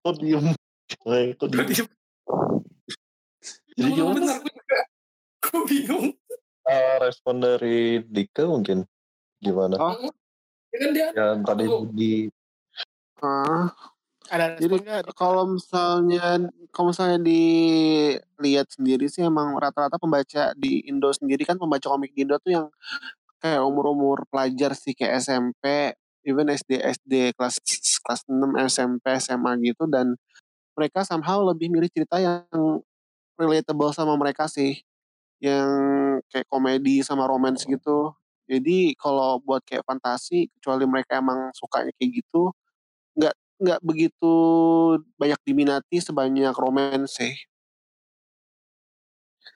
[0.00, 0.46] Kok diem?
[1.08, 1.66] Eh, kok diem?
[1.66, 1.88] diem.
[3.76, 4.14] Jadi gimana?
[4.14, 4.78] bener, juga.
[5.38, 6.06] Gue bingung.
[6.68, 8.84] Eh, respon dari Dika mungkin
[9.40, 9.80] gimana?
[9.80, 10.12] Oh.
[10.68, 12.12] Ya kan dia Yang tadi Aku- di
[13.18, 13.72] Ah,
[14.28, 14.76] Ada Jadi
[15.16, 16.36] kalau misalnya
[16.68, 22.28] kalau misalnya dilihat sendiri sih emang rata-rata pembaca di Indo sendiri kan pembaca komik di
[22.28, 22.66] Indo tuh yang
[23.42, 25.94] kayak umur-umur pelajar sih kayak SMP,
[26.26, 27.58] even SD SD kelas
[28.04, 30.16] kelas 6 SMP SMA gitu dan
[30.78, 32.46] mereka somehow lebih milih cerita yang
[33.38, 34.82] relatable sama mereka sih
[35.42, 35.68] yang
[36.32, 38.14] kayak komedi sama romance gitu.
[38.50, 42.52] Jadi kalau buat kayak fantasi kecuali mereka emang sukanya kayak gitu
[43.18, 44.34] nggak nggak begitu
[45.20, 47.34] banyak diminati sebanyak romance sih.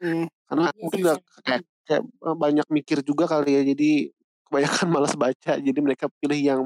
[0.00, 3.62] Hmm, Karena Iya mungkin nggak kayak, kayak banyak mikir juga kali ya.
[3.62, 4.10] Jadi
[4.48, 5.52] kebanyakan malas baca.
[5.58, 6.60] Jadi mereka pilih yang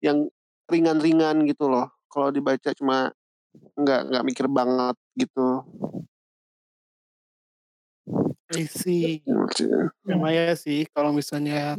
[0.00, 0.28] yang
[0.66, 1.90] ringan-ringan gitu loh.
[2.10, 3.14] Kalau dibaca cuma
[3.78, 5.48] nggak nggak mikir banget gitu.
[8.50, 9.22] I see.
[9.26, 9.94] Maksudnya.
[10.10, 11.78] Emang ya sih kalau misalnya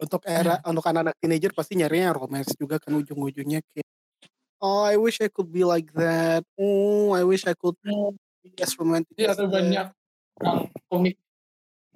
[0.00, 3.86] untuk era untuk anak-anak teenager pasti nyarinya yang romance juga kan ujung-ujungnya kayak
[4.58, 6.42] oh I wish I could be like that.
[6.58, 9.14] Oh I wish I could be as romantic.
[9.14, 9.86] Iya tuh that." banyak
[10.86, 11.16] komik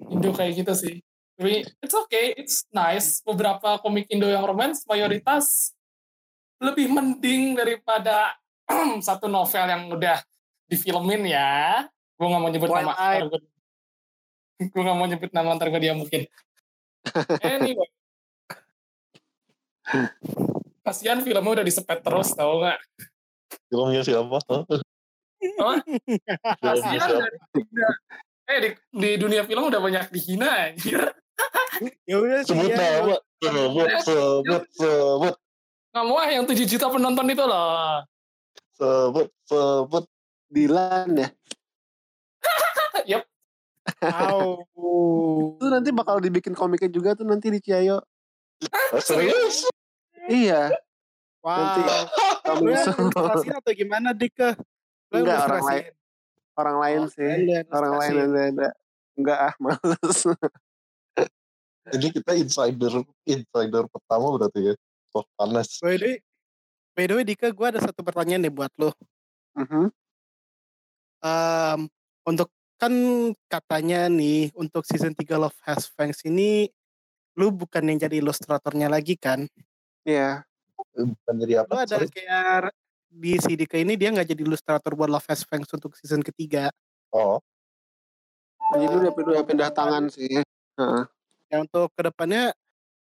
[0.09, 0.95] Indo kayak gitu sih.
[1.37, 3.21] Tapi it's okay, it's nice.
[3.21, 5.73] Beberapa komik Indo yang romance mayoritas
[6.57, 8.33] lebih mending daripada
[9.07, 10.17] satu novel yang udah
[10.65, 11.85] difilmin ya.
[12.17, 12.93] Gue gak mau nyebut nama.
[12.93, 13.45] Twilight.
[14.57, 16.25] Gue gak mau nyebut nama ntar gue dia mungkin.
[17.45, 17.89] Anyway.
[20.85, 22.79] Kasihan filmnya udah disepet terus tau gak?
[23.67, 24.39] filmnya siapa?
[26.59, 27.19] Kasihan siapa?
[27.23, 27.39] dari-
[28.47, 31.03] Eh di, di dunia film udah banyak dihina anjir.
[32.09, 32.79] Ya udah sih Sebut ya.
[32.79, 35.35] nama, sebut, sebut, sebut,
[35.93, 38.01] Nggak mau ah yang 7 juta penonton itu loh.
[38.73, 40.05] sebut, sebut.
[40.47, 41.29] Dilan ya.
[43.11, 43.23] Yup.
[43.99, 44.63] Au.
[45.59, 47.99] Itu nanti bakal dibikin komiknya juga tuh nanti di Ciayo.
[48.71, 49.67] Ah, serius?
[50.31, 50.71] Iya.
[51.43, 51.55] Wow.
[52.47, 54.55] Nanti ilustrasiin atau gimana Dika?
[55.11, 55.85] Enggak, orang lain.
[56.57, 57.29] Orang lain Oh, sih.
[57.45, 58.69] lu yang Orang lain ada ada.
[59.13, 60.19] Enggak ah, males.
[61.87, 62.93] Jadi kita insider,
[63.23, 64.73] insider pertama berarti ya.
[65.15, 65.79] Wah, panas.
[65.79, 66.17] By the way,
[66.93, 68.91] by the way Dika, gue ada satu pertanyaan nih buat lo.
[69.55, 69.87] Mhm.
[71.17, 71.79] Em,
[72.27, 72.93] untuk kan
[73.49, 76.69] katanya nih untuk season 3 Love Has Fangs ini
[77.33, 79.45] lu bukan yang jadi ilustratornya lagi kan?
[80.05, 80.45] Iya.
[80.93, 81.85] Bukan jadi Lu apa?
[81.85, 82.09] ada Sorry.
[82.11, 82.69] kayak
[83.17, 86.69] di Dika ini dia nggak jadi ilustrator buat Love Has Fangs untuk season ketiga.
[87.09, 87.41] Oh,
[88.77, 90.43] Jadi udah udah pindah tangan sih.
[90.77, 91.03] Heeh.
[91.49, 92.51] Yang untuk ke depannya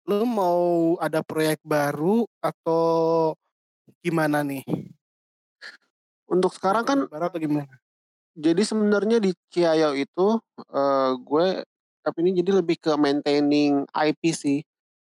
[0.08, 3.34] lu mau ada proyek baru atau
[4.00, 4.64] gimana nih?
[6.30, 7.74] Untuk sekarang kan baru atau gimana?
[8.38, 10.38] jadi sebenarnya di Ciayo itu
[10.70, 11.48] eh, gue
[12.06, 14.64] tapi ini jadi lebih ke maintaining IP sih.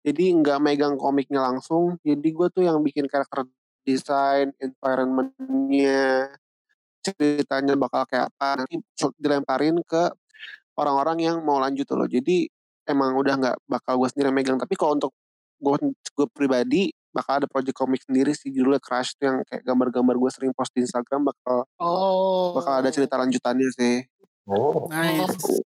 [0.05, 1.97] Jadi nggak megang komiknya langsung.
[2.05, 3.43] Jadi gue tuh yang bikin karakter
[3.85, 6.33] desain, environmentnya,
[7.05, 8.65] ceritanya bakal kayak apa.
[8.65, 8.81] Nanti
[9.21, 10.09] dilemparin ke
[10.75, 12.09] orang-orang yang mau lanjut loh.
[12.09, 12.49] Jadi
[12.89, 14.57] emang udah nggak bakal gue sendiri yang megang.
[14.57, 15.13] Tapi kalau untuk
[15.61, 20.19] gue gue pribadi bakal ada project komik sendiri sih judulnya Crash tuh yang kayak gambar-gambar
[20.19, 22.51] gue sering post di Instagram bakal Oh.
[22.59, 24.03] bakal ada cerita lanjutannya sih.
[24.51, 24.91] oh.
[24.91, 25.63] Nice.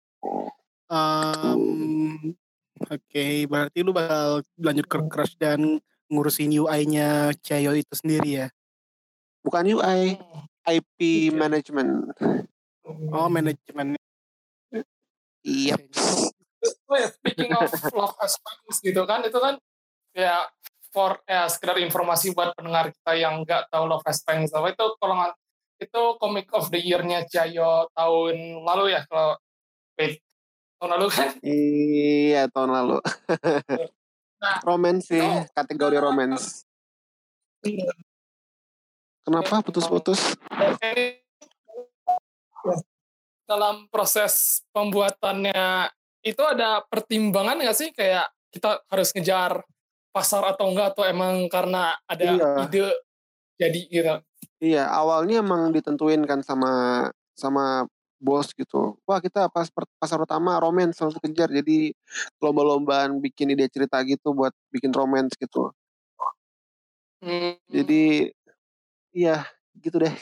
[0.89, 2.37] Um,
[2.89, 8.47] Oke, berarti lu bakal lanjut ke Crush dan ngurusin UI-nya Chayo itu sendiri ya?
[9.45, 10.17] Bukan UI,
[10.69, 11.37] IP Iya.
[11.37, 11.93] management.
[13.13, 13.97] Oh, manajemen.
[15.45, 15.77] Iya.
[16.89, 19.55] Oh ya, speaking of love as Fangs gitu kan, itu kan
[20.17, 20.43] ya
[20.91, 24.85] for ya sekedar informasi buat pendengar kita yang nggak tahu love as Fangs apa itu
[24.99, 25.35] kalau nggak
[25.79, 29.39] itu comic of the year-nya Cayo tahun lalu ya kalau
[29.95, 30.19] wait
[30.81, 32.99] tahun lalu kan Iya, tahun lalu.
[34.39, 36.63] Nah, romance sih, itu- kategori romance.
[39.27, 40.39] Kenapa putus-putus?
[40.57, 41.21] Ini
[43.45, 45.89] dalam proses pembuatannya
[46.21, 49.65] itu ada pertimbangan nggak sih kayak kita harus ngejar
[50.13, 52.49] pasar atau enggak atau emang karena ada Iya.
[52.69, 52.87] ide
[53.59, 54.15] jadi gitu.
[54.59, 57.87] Iya, awalnya emang ditentuin kan sama sama
[58.21, 58.99] bos gitu.
[59.09, 59.69] Wah kita pas
[60.03, 61.49] pasar utama romance langsung kejar.
[61.51, 61.95] Jadi
[62.43, 65.71] lomba-lombaan bikin ide cerita gitu buat bikin romance gitu.
[67.23, 68.31] Hmm, Jadi
[69.17, 69.31] iya
[69.83, 70.15] gitu deh.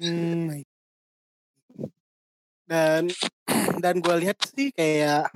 [0.00, 0.62] Hmm,
[2.66, 3.10] dan
[3.82, 5.30] dan gue lihat sih kayak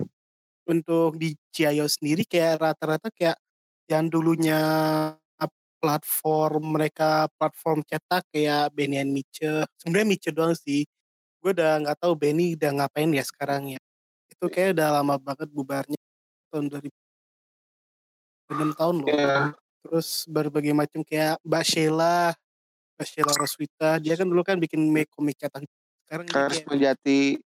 [0.68, 3.36] untuk di Ciayo sendiri kayak rata-rata kayak
[3.86, 4.60] yang dulunya
[5.86, 10.82] platform mereka platform cetak kayak Benny and Mice sebenarnya Mice doang sih.
[11.38, 13.80] Gue udah nggak tahu Benny udah ngapain ya sekarang ya.
[14.26, 15.94] Itu kayak udah lama banget bubarnya
[16.50, 16.66] tahun
[18.50, 19.08] 2006 tahun loh.
[19.10, 19.54] Iya.
[19.86, 22.34] terus berbagai macam kayak Mbak Sheila
[22.98, 25.62] Mbak Sheila Roswita dia kan dulu kan bikin make komik cetak.
[26.02, 27.38] Sekarang kayak Karisma Jati.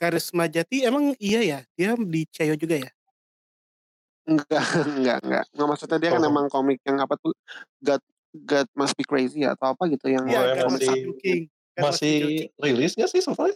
[0.00, 1.60] Karisma Jati emang iya ya?
[1.76, 2.88] Dia di Cayo juga ya
[4.30, 5.44] Enggak, enggak, enggak.
[5.50, 6.28] Nggak maksudnya dia kan Oh.
[6.28, 7.32] emang komik yang apa tuh
[7.80, 8.02] God
[8.36, 11.48] God Must Be Crazy atau apa gitu yang God Must masih- God
[11.78, 12.16] Masih
[12.58, 13.54] rilis gak sih soalnya?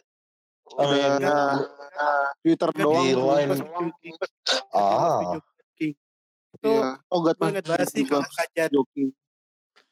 [0.73, 1.69] udah God-
[2.41, 3.03] Twitter God doang.
[3.03, 3.51] Di line.
[3.53, 4.15] Joking.
[4.15, 5.41] God Must Be Ah, itu
[6.63, 7.03] Iya.
[7.11, 9.09] Oh God gue inget banget sih kalau Kak Jati Joking.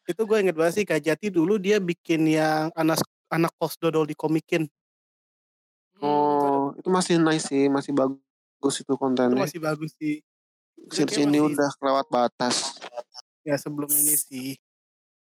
[0.06, 4.06] itu gue inget banget sih Kak Jati dulu dia bikin yang anak anak kos dodol
[4.06, 4.70] dikomikin
[5.98, 8.16] Oh, itu masih nice sih, masih bagus
[8.76, 9.36] itu itu kontennya.
[9.36, 10.24] masih bagus sih
[10.88, 12.56] Kayak sini masih- udah kelewat batas.
[13.40, 14.50] ya sebelum ini sih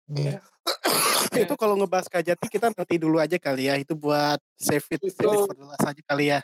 [0.08, 0.38] Iya.
[1.42, 5.02] itu kalau ngebahas Kak Jati kita nanti dulu aja kali ya itu buat save it,
[5.04, 6.40] save it for the last aja kali ya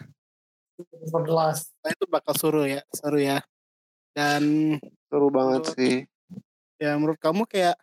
[1.08, 1.70] For the last.
[1.80, 3.46] nah, itu bakal seru ya seru ya
[4.12, 4.42] dan
[5.06, 5.96] Seru banget Menurut- sih.
[6.76, 7.78] ya menurut kamu kayak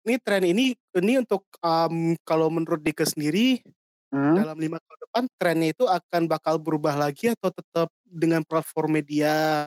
[0.00, 0.64] ini tren ini
[0.94, 3.60] ini untuk em, kalau menurut Dika sendiri
[4.08, 4.40] Hmm?
[4.40, 9.66] dalam lima tahun depan trennya itu akan bakal berubah lagi atau tetap dengan platform media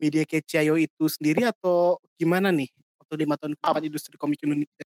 [0.00, 4.40] media kayak Ciayo itu sendiri atau gimana nih waktu lima tahun ke depan industri komik
[4.40, 4.84] Indonesia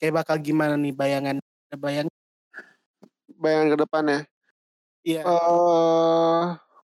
[0.00, 1.36] kayak bakal gimana nih bayangan
[1.68, 2.08] ada bayang
[3.36, 4.20] Bayangan ke depannya.
[5.04, 6.44] iya eh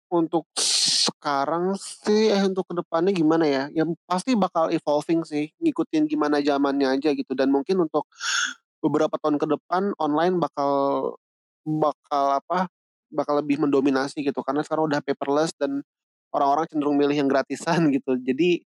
[0.09, 3.63] untuk sekarang sih eh untuk ke depannya gimana ya?
[3.69, 7.37] Ya pasti bakal evolving sih, ngikutin gimana zamannya aja gitu.
[7.37, 8.09] Dan mungkin untuk
[8.81, 10.69] beberapa tahun ke depan online bakal
[11.65, 12.69] bakal apa?
[13.09, 15.81] Bakal lebih mendominasi gitu karena sekarang udah paperless dan
[16.31, 18.15] orang-orang cenderung milih yang gratisan gitu.
[18.21, 18.61] Jadi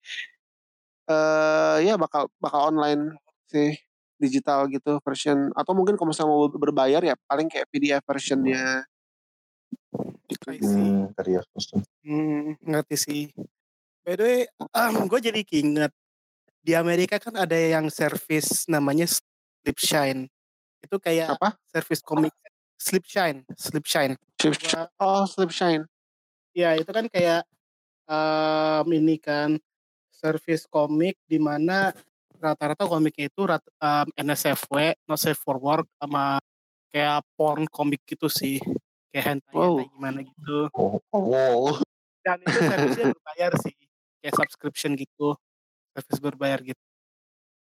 [1.09, 3.16] eh ya bakal bakal online
[3.49, 3.72] sih
[4.20, 8.84] digital gitu version atau mungkin kalau misalnya mau berbayar ya paling kayak PDF versionnya
[10.28, 10.53] gitu.
[10.61, 11.09] Hmm.
[12.05, 13.22] Hmm, ngerti sih.
[14.05, 14.40] By the way,
[15.11, 15.92] gue jadi keinget
[16.61, 20.28] di Amerika kan ada yang service namanya Slipshine.
[20.84, 21.57] Itu kayak Apa?
[21.72, 22.34] service komik
[22.79, 24.14] Slipshine, Slipshine.
[24.39, 25.85] Slip Gua- Oh, slip shine.
[26.55, 27.43] Ya itu kan kayak
[28.07, 29.59] em, ini kan
[30.14, 31.91] service komik di mana
[32.39, 36.39] rata-rata komiknya itu rat, em, NSFW, not safe for work sama
[36.89, 38.62] kayak porn komik gitu sih.
[39.11, 39.83] Kayak hentai, Wow.
[39.83, 40.59] hentai gimana gitu.
[40.72, 41.76] Oh, oh,
[42.22, 43.74] Dan itu servisnya berbayar sih.
[44.20, 45.35] Kayak subscription gitu.
[45.95, 46.83] Service berbayar gitu.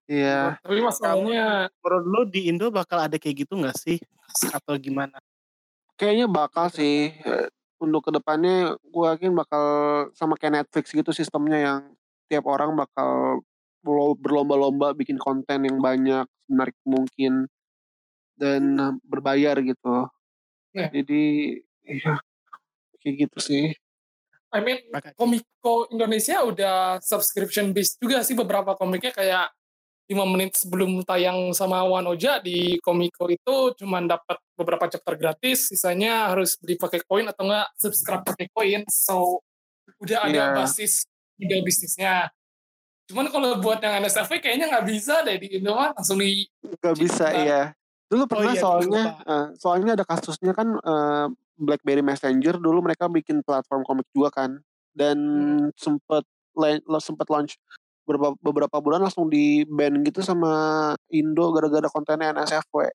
[0.07, 0.63] Iya.
[0.63, 3.99] Tapi masalahnya Menurut lu di Indo bakal ada kayak gitu nggak sih?
[4.55, 5.19] Atau gimana?
[5.99, 7.11] Kayaknya bakal sih.
[7.13, 9.65] Eh, Untuk ke depannya gue yakin bakal
[10.17, 11.81] sama kayak Netflix gitu sistemnya yang
[12.25, 13.45] tiap orang bakal
[13.85, 17.45] berlo- berlomba-lomba bikin konten yang banyak, menarik mungkin
[18.41, 20.09] dan eh, berbayar gitu.
[20.73, 20.89] Iya.
[20.89, 21.25] Jadi
[21.85, 22.17] iya,
[23.05, 23.77] kayak gitu sih.
[24.57, 24.79] I mean
[25.19, 29.47] Komiko Indonesia udah subscription based juga sih beberapa komiknya kayak
[30.07, 35.75] 5 menit sebelum tayang sama One Oja di Komiko itu cuman dapat beberapa chapter gratis,
[35.75, 38.83] sisanya harus beli pakai koin atau enggak subscribe pakai koin.
[38.87, 39.43] So
[39.99, 40.55] udah ada Iya.
[40.55, 42.31] basis model bisnisnya.
[43.11, 46.47] Cuman kalau buat yang NSFW kayaknya nggak bisa deh di Indo mah langsung di
[46.83, 47.63] Gak bisa ya.
[48.07, 51.27] Dulu pernah iya, soalnya, eh, soalnya ada kasusnya kan eh,
[51.59, 54.51] BlackBerry Messenger dulu mereka bikin platform komik juga kan,
[54.95, 56.23] dan Hmm.
[56.57, 57.59] lo sempet launch
[58.07, 62.87] beberapa beberapa bulan langsung di ban gitu sama Indo gara-gara kontennya NSFW.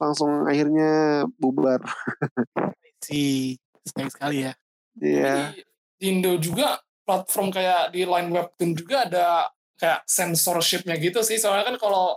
[0.00, 1.84] Langsung akhirnya bubar.
[3.04, 3.52] Si
[3.84, 4.56] sayang sekali ya.
[4.96, 5.52] Iya.
[5.52, 5.60] di,
[6.00, 9.44] di Indo juga platform kayak di Line Webtoon juga ada
[9.76, 12.16] kayak censorshipnya gitu sih soalnya kan kalau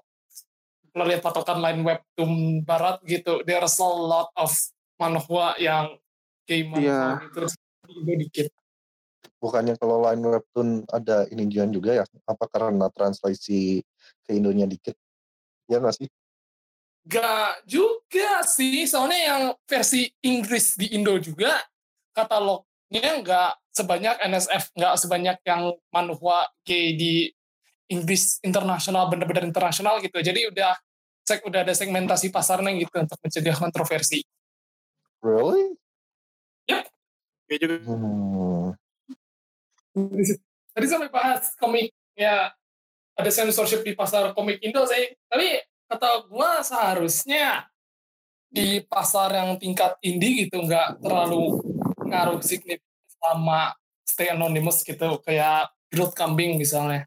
[0.95, 4.47] kalau lihat patokan Line Webtoon Barat gitu there's a lot of
[4.95, 5.99] manhwa yang
[6.47, 7.27] gay manhwa Iya.
[7.27, 8.47] gitu di Indo dikit
[9.37, 12.05] bukannya kalau line webtoon ada ini juga ya?
[12.25, 13.81] Apa karena translasi
[14.25, 14.97] ke Indonya dikit?
[15.69, 16.09] Ya nggak sih?
[17.07, 21.59] gak ju Enggak sih, soalnya yang versi Inggris di Indo juga
[22.15, 27.29] katalognya nggak sebanyak NSF, nggak sebanyak yang manhwa K di
[27.91, 30.17] Inggris internasional, bener-bener internasional gitu.
[30.17, 30.73] Jadi udah
[31.27, 34.23] cek udah ada segmentasi pasarnya gitu untuk mencegah kontroversi.
[35.19, 35.75] Really?
[36.71, 36.83] Yep.
[37.51, 38.71] Kayak juga Hmm.
[40.73, 42.53] Tadi sampai bahas komik ya
[43.17, 45.17] ada censorship di pasar komik Indo sih.
[45.25, 45.57] Tapi
[45.89, 47.65] kata gua seharusnya
[48.47, 51.59] di pasar yang tingkat indie gitu nggak terlalu
[52.07, 52.85] ngaruh signifikan
[53.19, 53.75] sama
[54.07, 57.03] stay anonymous gitu kayak growth kambing misalnya.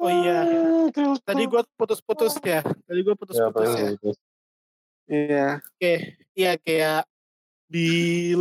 [0.00, 0.42] Oh iya.
[0.90, 2.60] Ah, Tadi gue putus-putus ya.
[2.64, 3.88] Tadi gue Ya, putus-putus ya.
[4.00, 4.18] terus.
[5.04, 5.46] Iya.
[5.62, 5.94] Oke,
[6.34, 7.06] iya kayak
[7.70, 8.32] di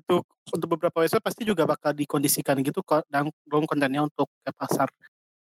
[0.00, 4.88] untuk untuk beberapa website pasti juga bakal dikondisikan gitu dan dong kontennya untuk ke pasar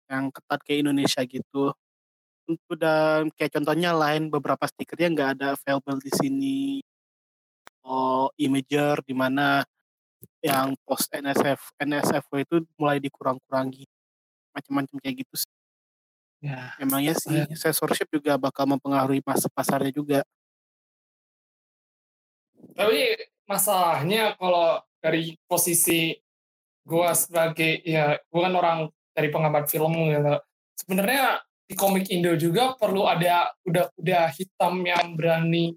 [0.08, 1.72] yang ketat kayak Indonesia gitu.
[2.48, 6.60] Untuk dan kayak contohnya lain beberapa stikernya nggak ada available di sini.
[7.84, 9.64] Oh, imager di mana
[10.44, 13.84] yang post NSF NSFW itu mulai dikurang-kurangi
[14.52, 15.52] macam-macam kayak gitu sih.
[16.38, 16.74] Ya.
[16.78, 20.20] Emangnya sih censorship juga bakal mempengaruhi pas pasarnya juga.
[22.74, 23.18] Tapi
[23.48, 26.12] masalahnya kalau dari posisi
[26.84, 28.78] gua sebagai ya gua kan orang
[29.16, 30.36] dari pengamat film gitu.
[30.78, 35.74] Sebenarnya di komik Indo juga perlu ada kuda-kuda hitam yang berani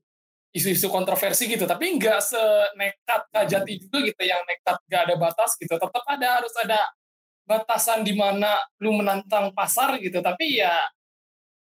[0.51, 5.73] isu-isu kontroversi gitu, tapi nggak senekat Kajati juga gitu yang nekat nggak ada batas gitu.
[5.79, 6.79] Tetap ada harus ada
[7.47, 10.75] batasan di mana lu menantang pasar gitu, tapi ya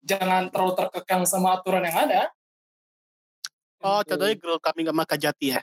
[0.04, 2.22] jangan terlalu terkekang sama aturan yang ada.
[3.84, 4.16] Oh, Gitu.
[4.16, 5.60] contohnya Girl Coming sama Kajati ya.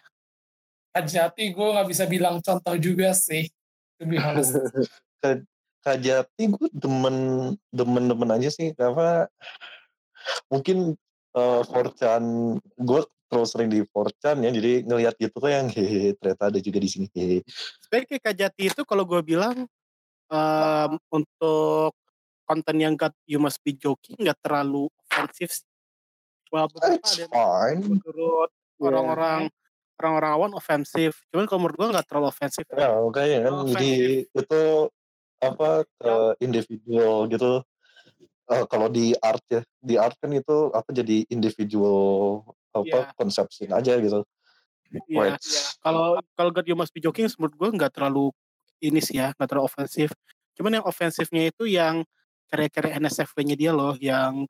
[0.94, 3.50] Kajati gue nggak bisa bilang contoh juga sih.
[3.98, 4.54] To be honest.
[5.84, 7.16] Kak Jati gue demen
[7.68, 9.28] demen demen aja sih karena
[10.48, 10.96] mungkin
[11.36, 12.24] uh, Forchan
[12.80, 16.80] gue terus sering di Forchan ya jadi ngelihat gitu tuh yang hehe ternyata ada juga
[16.80, 17.44] di sini hehe
[17.84, 19.68] Sebenarnya kayak Kajati itu kalau gue bilang
[20.32, 21.92] em, untuk
[22.48, 25.68] konten yang got you must be joking nggak terlalu ofensif sih.
[26.48, 29.52] Beberapa it's ada fine menurut orang-orang
[30.02, 31.22] orang-orang awam ofensif.
[31.30, 32.64] Cuman kalau menurut gue nggak terlalu ofensif.
[32.74, 33.94] ya makanya kan jadi
[34.28, 34.62] itu
[35.44, 35.70] apa
[36.00, 37.64] ke individual gitu
[38.44, 42.44] Eh, kalau di art ya di art kan itu apa jadi individual
[42.76, 43.16] apa Iya.
[43.16, 44.20] konsepsi aja gitu
[45.10, 45.18] Iya.
[45.18, 45.34] Wait.
[45.82, 48.30] Kalau kalau God You Must Be Joking menurut gue nggak terlalu
[48.84, 50.14] ini sih ya, nggak terlalu ofensif.
[50.54, 52.06] Cuman yang ofensifnya itu yang
[52.52, 54.46] karya-karya NSFW-nya dia loh, yang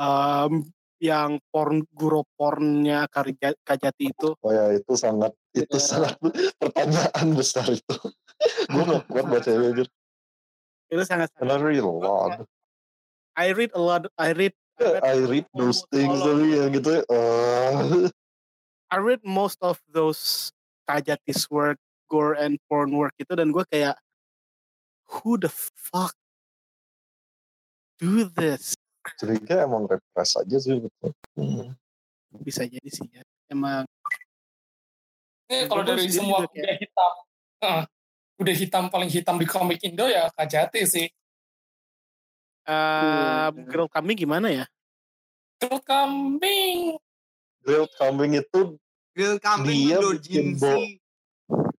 [0.00, 0.52] em,
[0.96, 4.32] yang porn guru pornnya Kajati itu.
[4.32, 5.84] oh ya itu sangat itu Iya.
[5.84, 6.14] sangat
[6.60, 7.96] pertanyaan besar itu
[8.72, 9.84] gue nggak kuat baca itu
[10.86, 12.46] Itu sangat karena read a lot
[13.36, 14.08] I read a lot.
[14.16, 14.56] I read.
[14.80, 18.08] I read those things all of- tapi ya gitu uh,
[18.88, 20.52] I read most of those
[20.88, 21.76] Kajati's work,
[22.08, 23.98] gore and porn work itu dan gue kayak
[25.20, 26.14] who the fuck
[27.98, 28.75] do this?
[29.14, 31.72] Jadi kayak emang repress aja sih betul Hmm.
[32.36, 33.22] Bisa jadi sih ya.
[33.46, 33.86] Emang
[35.46, 37.12] Ini kalau Gue dari semua juga kuda hitam,
[37.62, 37.82] eh,
[38.34, 41.06] kuda hitam paling hitam di komik Indo ya Kajati sih.
[42.64, 42.74] um,
[43.54, 43.62] Hmm.
[43.64, 44.64] girl kami gimana ya?
[45.56, 46.98] Terus kambing.
[47.62, 48.74] grilled kambing itu
[49.10, 50.98] Grill kambing Dia dojinsi.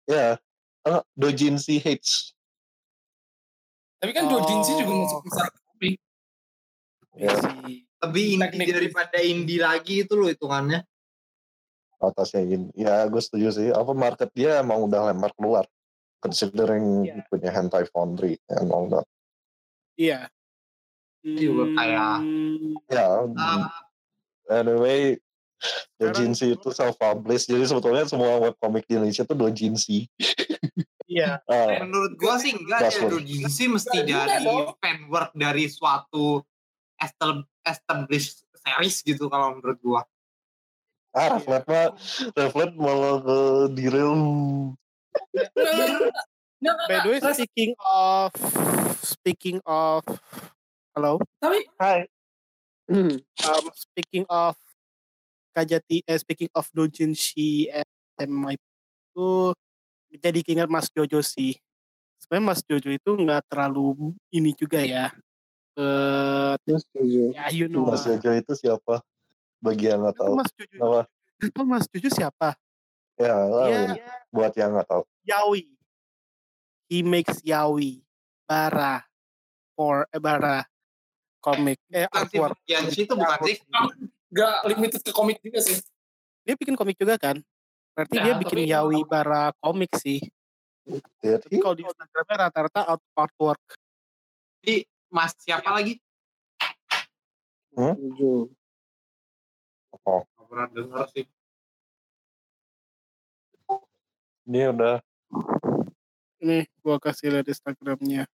[0.06, 0.40] ya
[0.84, 2.32] uh, dojinshi hates
[3.98, 5.00] Tapi kan Dojinshi juga Oh.
[5.02, 5.67] masuk besar komik.
[7.18, 8.68] Ya Si- Lebih indie Teknik.
[8.72, 10.86] daripada indie lagi itu loh hitungannya.
[11.98, 15.66] atasnya gini ya gue setuju sih apa market dia emang udah lempar keluar
[16.20, 17.26] considering Iya.
[17.26, 19.02] punya hentai foundry and all that
[19.96, 20.30] Iya.
[21.26, 23.74] Juga kayak- Hmm, ya Ah,
[24.48, 25.18] anyway
[25.96, 29.98] dojinshi itu self publish jadi sebetulnya semua webcomic di Indonesia itu dojinshi
[31.10, 31.42] Iya.
[31.44, 34.78] Ah, menurut gua sih enggak ya dojinsi mesti juga dari dong.
[34.78, 36.46] fan work dari suatu
[37.64, 40.02] established series gitu kalau menurut gua.
[41.18, 41.90] ah reflet mah
[42.38, 43.40] reflet malah ke
[43.74, 44.14] derail
[46.90, 48.34] By the way, speaking of
[49.02, 50.02] speaking of
[50.98, 52.10] halo, Tapi hai
[52.88, 53.20] Hmm.
[53.44, 54.56] um, speaking of
[55.52, 57.68] Kajati, eh, speaking of Dojinshi
[58.16, 59.30] SMI itu
[60.24, 61.60] jadi ingat Mas Jojo sih.
[62.16, 65.12] Sebenarnya Mas Jojo itu nggak terlalu ini juga ya.
[65.78, 67.22] Eh, Gue setuju.
[67.32, 67.86] ya you know.
[67.86, 68.02] Mas.
[68.02, 69.06] Jojo itu siapa
[69.58, 70.78] bagi yang nggak tahu Mas Jojo.
[70.82, 71.02] apa
[71.38, 72.58] Itu Mas Jojo siapa?
[73.14, 75.70] ya lah, Dia buat yang nggak tahu yaoi.
[76.88, 78.02] He makes yaoi.
[78.44, 79.06] Bara.
[79.74, 80.66] For eh, bara
[81.38, 81.78] komik.
[81.88, 82.58] Eh si artwork.
[82.58, 83.58] Fukianshi itu bukan sih?
[84.28, 85.78] nggak limited ke komik juga sih.
[86.42, 87.38] Dia bikin komik juga kan?
[87.94, 90.18] Berarti Ya, dia bikin tapi- yawi bara komik sih.
[91.20, 93.62] Jadi Kalau di Instagramnya rata-rata out artwork.
[94.60, 96.00] Jadi Mas siapa lagi?
[97.72, 98.52] Setuju.
[100.08, 101.26] Gak pernah denger sih.
[104.48, 105.04] ini udah
[106.40, 108.30] Nih, gua kasih lihat Instagramnya.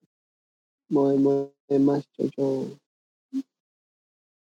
[0.91, 1.49] Boy boy
[1.81, 2.77] mas Coco.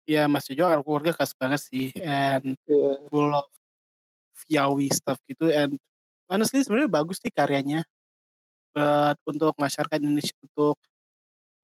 [0.06, 1.90] Ya, Mas Jojo artworknya khas banget sih.
[1.98, 3.02] And Iya.
[3.10, 3.48] full of
[4.46, 5.50] yawi stuff gitu.
[5.50, 5.74] And
[6.30, 7.82] honestly sebenarnya bagus sih karyanya.
[8.70, 10.78] But untuk masyarakat Indonesia untuk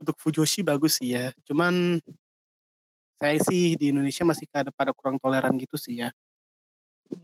[0.02, 1.30] untuk Fujoshi bagus sih ya.
[1.46, 2.02] Cuman
[3.22, 6.10] saya sih di Indonesia masih ada pada kurang toleran gitu sih ya.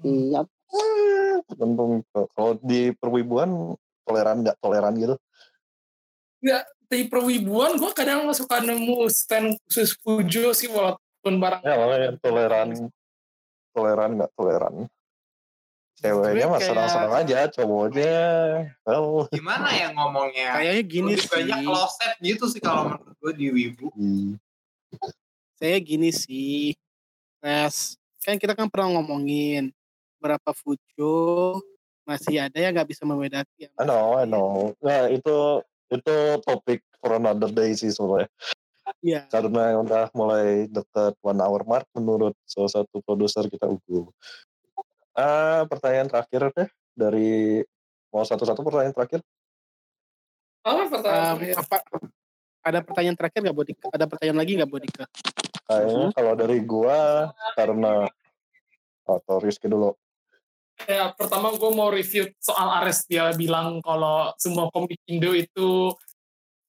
[0.04, 0.46] Iya.
[1.48, 3.72] tergantung ke- kalau di perwibuan
[4.04, 5.16] toleran nggak toleran gitu
[6.88, 12.92] Di perwibuan gue kadang suka nemu stand khusus Fujo sih walaupun barang ya toleran
[13.72, 14.74] toleran nggak toleran
[15.98, 18.16] ceweknya mah kayak- senang-senang aja cowoknya
[18.82, 20.48] well Gimana ya ngomongnya?
[20.54, 21.30] Kayaknya gini Lebih sih.
[21.32, 23.86] banyak closet gitu sih kalau menurut gue di Wibu.
[25.54, 26.74] Saya gini sih.
[27.38, 29.70] Nes, kan kita kan pernah ngomongin
[30.18, 31.58] berapa Fujo
[32.02, 33.70] masih ada yang nggak bisa membedakan.
[33.70, 38.26] I know I know nah itu itu topik for another day sih sebenarnya
[38.98, 39.28] Iya.
[39.28, 44.08] karena udah mulai deket one hour mark menurut salah satu produser kita Ugu
[45.18, 47.58] ah pertanyaan terakhir deh dari
[48.14, 49.20] mau satu-satu pertanyaan terakhir
[50.62, 51.54] apa pertanyaan Um, terakhir?
[51.58, 51.76] apa
[52.68, 53.86] ada pertanyaan terakhir nggak Bodika?
[53.90, 55.04] Ada pertanyaan lagi nggak Bodika?
[55.68, 58.08] kayaknya kalau dari gua karena
[59.04, 59.92] atau Rizky dulu
[60.86, 63.02] Ya, pertama gue mau review soal Ares.
[63.10, 65.90] Dia bilang kalau semua komik Indo itu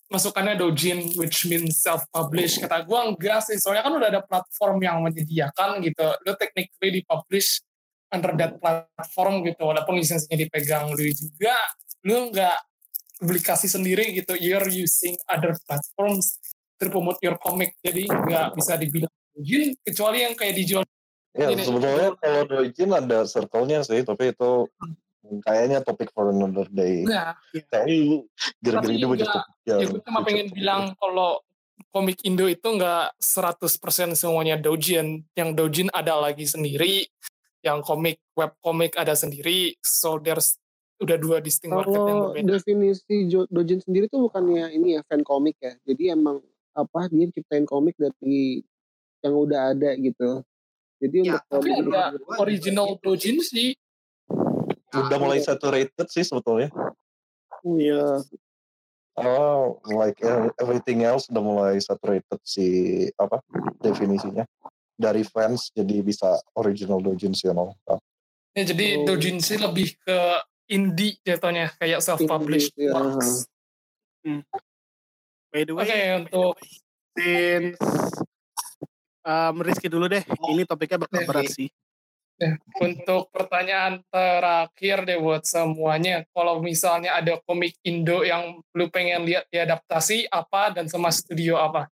[0.09, 2.57] masukannya dojin, which means self-publish.
[2.57, 6.09] Kata gue enggak sih, soalnya kan udah ada platform yang menyediakan gitu.
[6.25, 7.61] Lu technically di-publish
[8.09, 11.55] under that platform gitu, walaupun lisensinya dipegang lu juga,
[12.05, 12.57] lu nggak
[13.21, 14.33] publikasi sendiri gitu.
[14.37, 16.41] You're using other platforms
[16.81, 17.77] to promote your comic.
[17.85, 20.83] Jadi nggak bisa dibilang dojin, kecuali yang kayak dijual
[21.37, 24.65] Ya Gini, sebetulnya kalau Doijin ada circle-nya sih, tapi itu
[25.45, 27.05] kayaknya topik for another day.
[27.05, 27.37] Nah,
[28.57, 31.45] gara-gara Tapi banyak enggak, topik ya yang gue cuma pengen bilang kalau
[31.93, 35.21] komik Indo itu nggak 100% semuanya dojin.
[35.37, 37.05] Yang dojin ada lagi sendiri,
[37.59, 39.75] yang komik web komik ada sendiri.
[39.83, 40.55] So there's
[40.99, 42.51] udah dua distinct market yang Kalau berbeda.
[42.59, 43.15] definisi
[43.47, 45.75] dojin sendiri tuh bukannya ini ya fan komik ya.
[45.87, 46.43] Jadi emang
[46.75, 48.63] apa dia ciptain komik dari
[49.23, 50.43] yang udah ada gitu.
[50.99, 52.03] Jadi Ya, untuk Tapi komik ada
[52.39, 53.75] original dojin sih.
[54.89, 56.67] udah mulai saturated sih sebetulnya.
[57.63, 58.23] Iya.
[59.19, 62.67] Oh, like eh, everything else udah mulai saturated si
[63.19, 63.43] apa
[63.83, 64.47] definisinya
[64.99, 67.71] dari fans jadi bisa original doujins you know.
[68.51, 69.15] Ya, jadi Oh.
[69.15, 70.19] dojin sih lebih ke
[70.67, 72.93] indie jatuhnya, kayak self-published Indie, ya.
[72.93, 73.47] works.
[75.49, 76.53] By the way, Oke, untuk
[77.15, 77.79] since
[79.25, 80.21] um, Rizky dulu deh.
[80.21, 81.69] Ini topiknya bakal berat sih.
[82.79, 89.49] Untuk pertanyaan terakhir deh buat semuanya, kalau misalnya ada komik Indo yang lu pengen lihat
[89.51, 91.91] diadaptasi apa dan sama studio apa?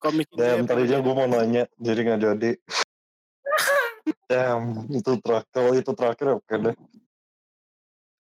[0.00, 2.50] Komik ini Dan tadinya gue mau nanya jadi nggak jadi.
[4.30, 6.76] Damn, itu terakhir kalau itu terakhir oke deh.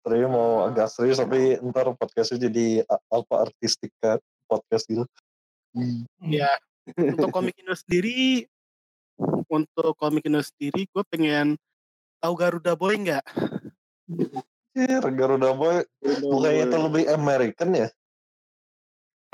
[0.04, 5.04] Tadinya mau agak serius tapi ntar podcastnya jadi apa artistik kan podcast gitu.
[6.20, 6.52] ya
[6.92, 8.44] untuk komik Indo sendiri,
[9.48, 11.56] untuk komik Indo sendiri, gue pengen
[12.20, 13.24] tahu Garuda Boy nggak?
[14.74, 17.88] Anjir, Garuda Boy bukannya itu lebih American ya?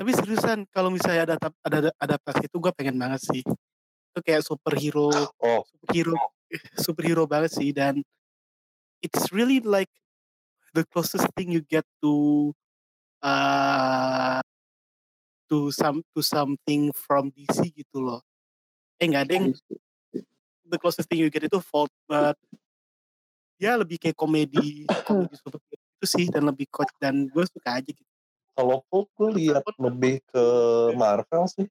[0.00, 3.44] Tapi seriusan, kalau misalnya ada ada ada adaptasi itu gue pengen banget sih.
[3.44, 6.16] Itu kayak superhero, Oh, superhero,
[6.88, 8.00] superhero banget sih dan
[9.04, 9.92] it's really like
[10.72, 12.48] the closest thing you get to
[13.20, 14.40] uh,
[15.52, 18.24] to some to something from DC gitu loh.
[18.96, 19.52] Eh nggak ada yang
[20.64, 22.40] the closest thing you get itu Vault, but
[23.60, 27.92] ya lebih kayak komedi komedi superhero itu sih dan lebih coach dan gue suka aja
[27.92, 28.09] gitu.
[28.54, 30.44] Kalau Hulk gue lihat lebih ke
[30.94, 31.66] Marvel sih.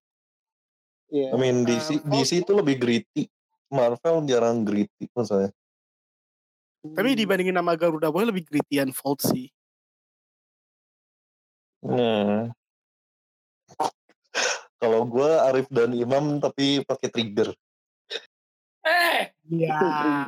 [1.09, 1.33] Iya.
[1.33, 3.25] I mean DC, Uh, DC itu lebih gritty.
[3.69, 5.49] Marvel jarang gritty menurut saya.
[6.79, 9.51] Tapi dibandingin nama Garuda Boy lebih gritty and Vault sih.
[11.85, 12.49] Nah.
[14.79, 17.51] Kalau gue Arif dan Imam tapi pakai trigger.
[18.79, 19.77] Eh, Iya.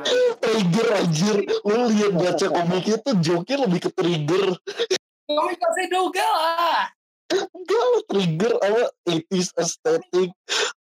[0.41, 1.38] Trigger anjir.
[1.62, 4.58] Lu lihat baca komiknya tuh joke lebih ke trigger.
[5.38, 6.82] Komik kasih Doga lah.
[7.32, 10.29] Enggak trigger apa 80s aesthetic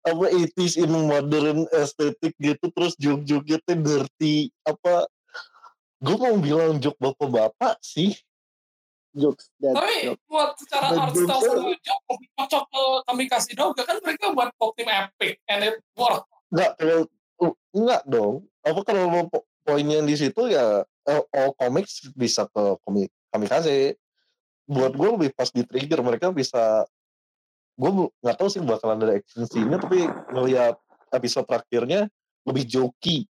[0.03, 5.07] apa 80s in modern aesthetic gitu terus joke-joke-nya dirty apa
[6.01, 8.11] gue mau bilang joke bapak-bapak sih
[9.13, 10.23] jokes that Tapi jokes.
[10.27, 14.25] buat secara Dan art style sama joke lebih cocok ke kami kasih doga kan mereka
[14.31, 16.25] buat pop team epic and it work.
[16.51, 16.99] Enggak, kalau
[17.75, 18.35] enggak dong.
[18.61, 19.27] Apa kalau
[19.65, 23.95] poinnya di situ ya eh, all comics bisa ke komik kamikaze.
[24.71, 26.87] Buat gue lebih pas di trigger mereka bisa
[27.75, 27.89] gue
[28.23, 30.79] nggak tahu sih bakalan ada action scene-nya tapi ngeliat
[31.11, 32.07] episode terakhirnya
[32.47, 33.27] lebih jokey.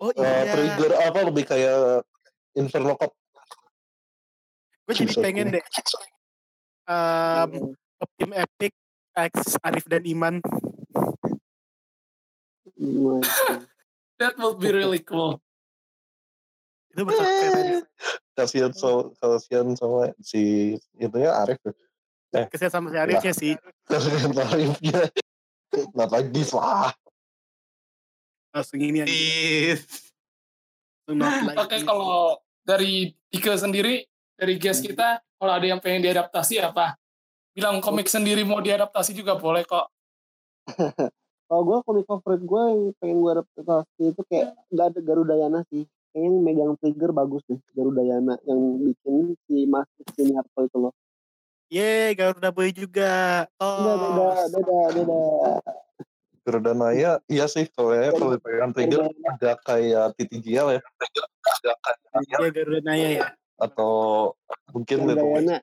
[0.00, 0.52] Oh Eh, iya.
[0.52, 2.02] trigger apa lebih kayak
[2.56, 3.12] Inferno Cop.
[4.84, 5.64] gue jadi pengen deh.
[6.84, 7.72] Um,
[8.20, 8.76] tim Epic
[9.16, 10.44] X Arif dan Iman.
[14.20, 15.40] That would be really cool.
[16.94, 17.82] Itu keren.
[18.38, 21.58] Kasihan so, kasihan sama si itunya Arif.
[22.30, 23.52] Kesian sama si Arifnya sih.
[23.86, 25.10] Kasihan Arifnya.
[25.94, 26.94] Not like this lah.
[28.54, 29.10] Langsung ini aja.
[31.10, 31.82] Like Oke this.
[31.82, 34.06] kalau dari Dika sendiri
[34.38, 36.94] dari guest kita kalau ada yang pengen diadaptasi apa?
[37.54, 39.86] Bilang komik sendiri mau diadaptasi juga boleh kok.
[41.44, 45.84] Kalau gue komik favorit gue yang pengen gue adaptasi itu kayak gak ada Garudayana sih.
[46.14, 50.94] Kayaknya yang megang trigger bagus deh Garudayana yang bikin si Mas Siniarto itu loh.
[51.74, 53.50] Yeay, Garuda Boy juga.
[53.58, 54.46] Beda beda Oh.
[54.46, 55.20] beda beda.
[56.46, 60.80] Garuda Naya, iya sih kalau ya kalau dipegang trigger agak kayak TTGL ya.
[61.42, 63.26] Agak kayak Iya, Garuda Naya ya.
[63.58, 63.92] atau
[64.70, 65.58] mungkin gitu, Garudayana.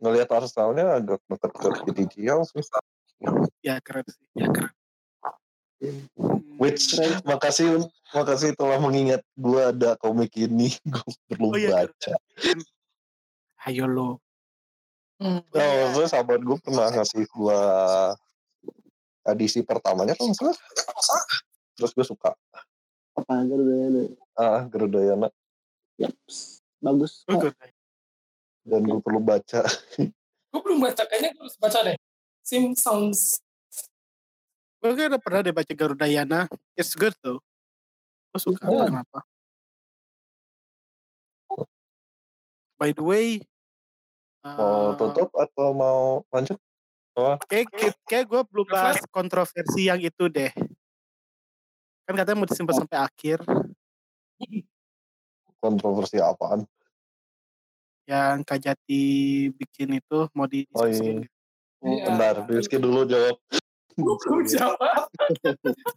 [0.00, 2.64] ngelihat Arsenalnya agak deket ke TTGL sih.
[3.60, 4.24] Ya keren sih.
[4.32, 4.72] Ya keren.
[6.60, 7.24] Which Keren.
[7.24, 7.68] makasih
[8.12, 12.14] makasih telah mengingat gua ada komik ini, gue perlu Oh iya, baca.
[13.64, 14.20] Ayo lo.
[15.20, 15.40] Hmm.
[15.52, 17.60] Oh, maksudnya sahabat gue pernah ngasih gua
[19.24, 20.56] edisi pertamanya salah.
[21.76, 22.32] Terus gue suka.
[23.16, 24.02] Apa Garudayana?
[24.36, 25.28] Ah, Garudayana.
[26.00, 26.64] Yaps.
[26.80, 27.24] Bagus.
[27.28, 27.36] kok.
[27.36, 27.54] Bagus.
[28.64, 29.64] Dan gue perlu baca.
[30.50, 31.94] Gue belum baca, kayaknya gue harus baca deh.
[32.42, 33.38] Simpsons.
[34.80, 36.48] Gue kan udah pernah deh baca Garuda Yana.
[36.72, 37.36] It's good tuh.
[38.32, 38.88] Gue suka Oh.
[38.88, 39.20] kenapa.
[42.80, 43.44] By the way,
[44.40, 46.56] Mau eh, tutup atau mau lanjut?
[47.44, 47.68] kayak
[48.08, 50.48] kayak gue belum bahas kontroversi yang itu deh.
[52.08, 53.44] Kan katanya mau disimpan sampai akhir.
[55.60, 56.64] Kontroversi apaan?
[58.08, 59.04] Yang Kak Jati
[59.52, 60.64] bikin itu mau Oh iya.
[60.64, 61.18] didiskusiin.
[61.84, 62.04] Iya.
[62.08, 63.36] Bentar, Rizky dulu jawab.
[63.96, 65.08] Gue belum jawab.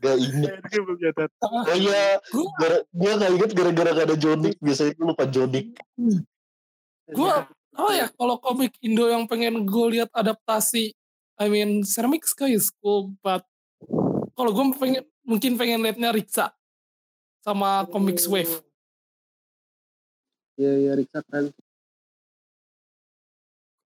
[0.01, 0.59] Gak inget.
[1.43, 2.17] Oh iya,
[2.93, 4.55] gue gak inget gara-gara gak ada Jodik.
[4.61, 5.67] Biasanya gue lupa Jodik.
[7.13, 7.33] Gue,
[7.77, 10.95] oh ya, kalau komik Indo yang pengen gue lihat adaptasi,
[11.37, 13.43] I mean, Ceramic Sky is cool, but
[14.33, 16.53] kalau gue pengen, mungkin pengen liatnya Riksa
[17.43, 18.63] sama Comics Wave.
[20.55, 21.51] Iya iya Riksa keren.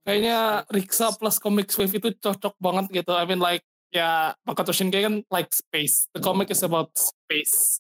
[0.08, 3.12] Kayaknya Riksa plus Comics Wave itu cocok banget gitu.
[3.12, 6.08] I mean like, ya Makoto Shinkai kan like space.
[6.12, 7.80] The comic is about space.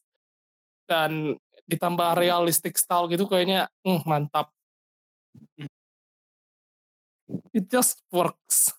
[0.87, 1.35] Dan
[1.67, 4.51] ditambah realistic style gitu kayaknya hmm, mantap.
[7.51, 8.71] It just works.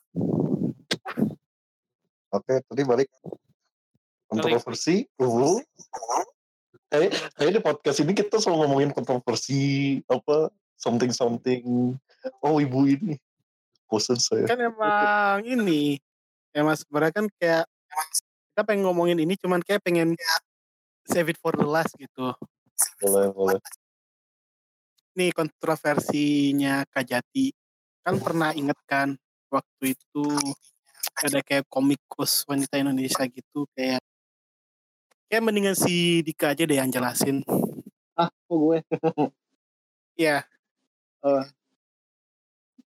[2.32, 3.08] Oke, tadi balik.
[4.28, 5.04] Kontroversi.
[5.20, 5.60] Uh.
[6.88, 10.00] Kayak, kayak di podcast ini kita selalu ngomongin kontroversi.
[10.08, 10.48] Apa,
[10.80, 11.92] something-something.
[12.40, 13.20] Oh, ibu ini.
[13.88, 14.48] Bosan saya.
[14.48, 16.00] Kan emang ini.
[16.58, 17.64] Emang sebenarnya kan kayak
[18.50, 20.18] kita pengen ngomongin ini cuman kayak pengen
[21.06, 22.34] save it for the last gitu.
[22.98, 23.62] Boleh, boleh.
[25.14, 27.54] Nih kontroversinya Kak Jati.
[28.02, 29.14] Kan pernah inget kan
[29.54, 30.26] waktu itu
[31.22, 34.02] ada kayak komikus wanita Indonesia gitu kayak
[35.30, 37.46] kayak mendingan si Dika aja deh yang jelasin.
[38.18, 38.78] Ah, kok gue
[40.18, 40.42] Iya,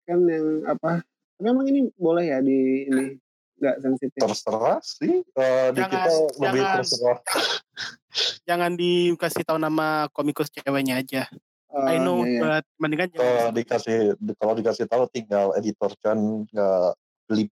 [0.03, 0.99] kan yang apa?
[1.39, 3.15] Tapi emang ini boleh ya di ini
[3.62, 4.20] nggak sensitif.
[4.20, 5.22] Terserah sih.
[5.22, 6.76] Eh, di Jangan- kita lebih jangan.
[6.82, 7.20] terserah.
[8.49, 11.30] jangan dikasih tahu nama komikus ceweknya aja.
[11.72, 12.39] Oh, I know, iya, iya.
[12.43, 13.53] but mendingan Kalau jangan.
[13.55, 13.97] dikasih
[14.36, 16.20] kalau dikasih tahu tinggal editor Chan
[16.51, 16.88] nggak
[17.30, 17.47] beli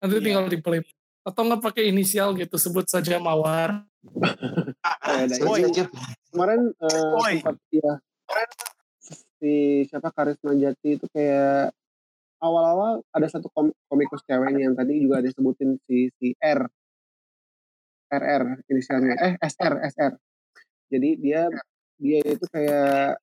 [0.00, 0.24] Nanti Iya.
[0.24, 0.80] tinggal di play.
[1.20, 3.84] Atau nggak pakai inisial gitu, sebut saja Mawar.
[5.04, 5.60] Ya, Oi.
[5.62, 5.84] ini.
[6.32, 6.72] Kemarin
[7.20, 7.34] Oi.
[7.38, 7.92] sempat ya
[9.36, 9.52] si
[9.86, 11.74] siapa Karisma Jati itu kayak
[12.42, 16.66] awal-awal ada satu kom- komikus cewek yang tadi juga ada sebutin si si R.
[18.12, 19.14] RR inisialnya.
[19.16, 20.12] Eh SR SR
[20.92, 21.42] jadi dia
[21.96, 23.16] dia itu kayak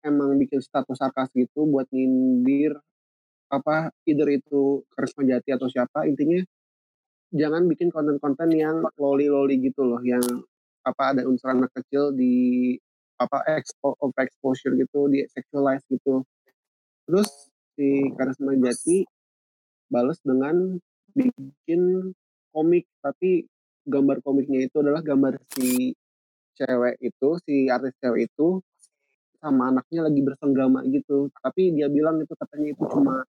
[0.00, 2.80] emang bikin status sarkas gitu buat nyindir
[3.52, 6.08] apa either itu Karisma Jati atau siapa.
[6.08, 6.40] Intinya
[7.36, 10.24] jangan bikin konten-konten yang loli-loli gitu loh yang
[10.88, 12.74] apa ada unsur anak kecil di
[13.20, 16.24] apa expo over exposure gitu di sexualize gitu.
[17.04, 19.06] Terus si Karisma Jati
[19.92, 20.80] balas dengan
[21.12, 22.12] bikin
[22.52, 22.84] komik.
[23.04, 23.44] Tapi
[23.84, 25.92] gambar komiknya itu adalah gambar si
[26.56, 28.60] cewek itu si artis cewek itu
[29.42, 31.28] sama anaknya lagi bersenggama gitu.
[31.42, 33.26] Tapi dia bilang itu katanya itu cuma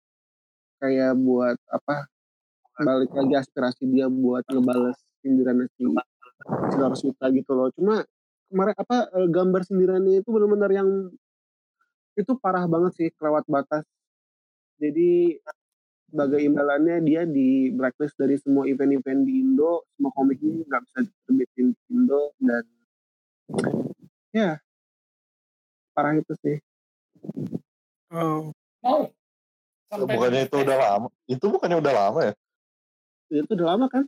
[0.80, 2.08] kayak buat apa
[2.80, 5.84] balik lagi aspirasi dia buat ngebales sindiran si
[6.98, 7.68] si gitu loh.
[7.76, 8.02] Cuma
[8.50, 10.88] kemarin apa eh, gambar sindirannya itu benar-benar yang
[12.18, 13.86] itu parah banget sih kelewat batas
[14.80, 15.36] jadi
[16.10, 21.66] sebagai imbalannya dia di blacklist dari semua event-event di Indo semua komiknya nggak bisa diterbitin
[21.70, 22.64] di Indo dan
[24.34, 24.58] ya
[25.94, 26.56] parah itu sih.
[28.08, 28.56] Oh.
[28.80, 29.04] Oh.
[29.90, 31.08] Sampai bukannya itu udah lama?
[31.28, 32.34] Itu bukannya udah lama ya?
[33.28, 34.04] Itu udah lama kan?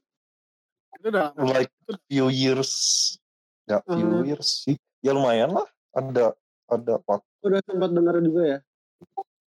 [0.96, 1.68] Itu udah like
[2.08, 2.72] few years.
[3.68, 4.80] Gak few uh, years sih.
[5.04, 5.66] Ya lumayan lah.
[5.92, 6.32] Ada
[6.70, 7.28] ada waktu.
[7.44, 8.58] Udah sempat dengar juga ya?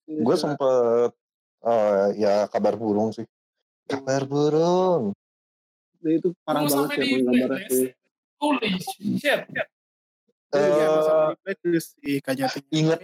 [0.05, 1.11] Gue sempet
[1.64, 3.24] uh, ya kabar burung sih.
[3.88, 5.12] Kabar burung.
[6.05, 7.90] Nah, itu parah banget ya sih.
[8.40, 8.70] Holy
[9.16, 9.40] shit.
[10.55, 10.86] Iya,
[11.34, 12.62] uh, si Kajati.
[12.70, 13.00] Ingat,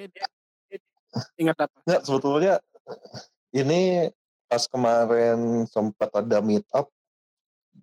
[1.35, 1.77] ingat apa?
[1.83, 2.55] Enggak, sebetulnya
[3.51, 4.07] ini
[4.47, 6.87] pas kemarin sempat ada meet up,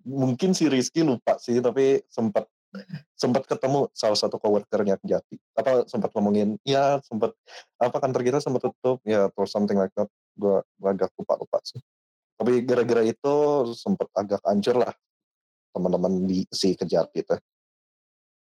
[0.08, 2.48] mungkin si Rizky lupa sih, tapi sempat
[3.16, 5.36] sempat ketemu salah satu coworkernya Kejati.
[5.56, 7.32] Apa sempat ngomongin, ya sempat
[7.80, 10.08] apa kantor kita sempat tutup, ya or something like that.
[10.38, 11.80] Gue agak lupa-lupa sih.
[12.38, 13.34] Tapi gara-gara itu
[13.74, 14.94] sempat agak hancur lah
[15.74, 17.36] teman-teman di si Kejati itu.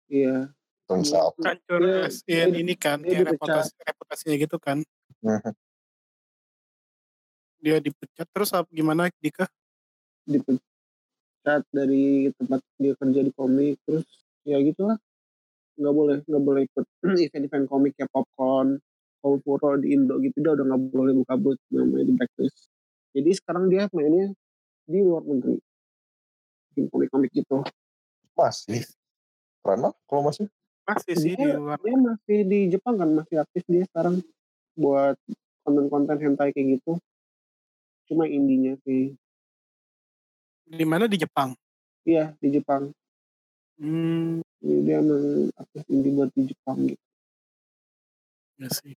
[0.06, 0.52] Iya,
[0.84, 1.34] turns out.
[1.40, 4.84] Hancur dia, ini kan, dia reputasi, reputasinya gitu kan.
[5.24, 5.54] Uh-huh.
[7.56, 9.48] Dia dipecat terus apa gimana Dika?
[10.28, 10.75] Dipecat
[11.70, 14.06] dari tempat dia kerja di komik terus
[14.42, 14.98] ya gitulah
[15.76, 16.84] nggak boleh nggak boleh ikut
[17.30, 18.80] event-event komik kayak popcorn,
[19.20, 22.70] Puro di Indo gitu dia udah nggak boleh buka booth namanya di blacklist.
[23.10, 24.30] Jadi sekarang dia mainnya
[24.86, 25.58] di luar negeri
[26.70, 27.64] bikin komik-komik gitu.
[28.36, 28.84] Masih
[29.64, 30.46] karena kalau masih
[30.86, 31.80] masih sih dia, di luar.
[31.82, 34.22] Dia masih di Jepang kan masih aktif dia sekarang
[34.78, 35.16] buat
[35.66, 37.00] konten-konten hentai kayak gitu.
[38.06, 39.16] Cuma indinya sih.
[40.66, 41.54] Di mana di Jepang?
[42.02, 42.90] Iya di Jepang.
[43.78, 44.42] Hmm.
[44.58, 47.04] Jadi dia emang aktif indie buat di Jepang gitu.
[48.58, 48.94] Ya sih.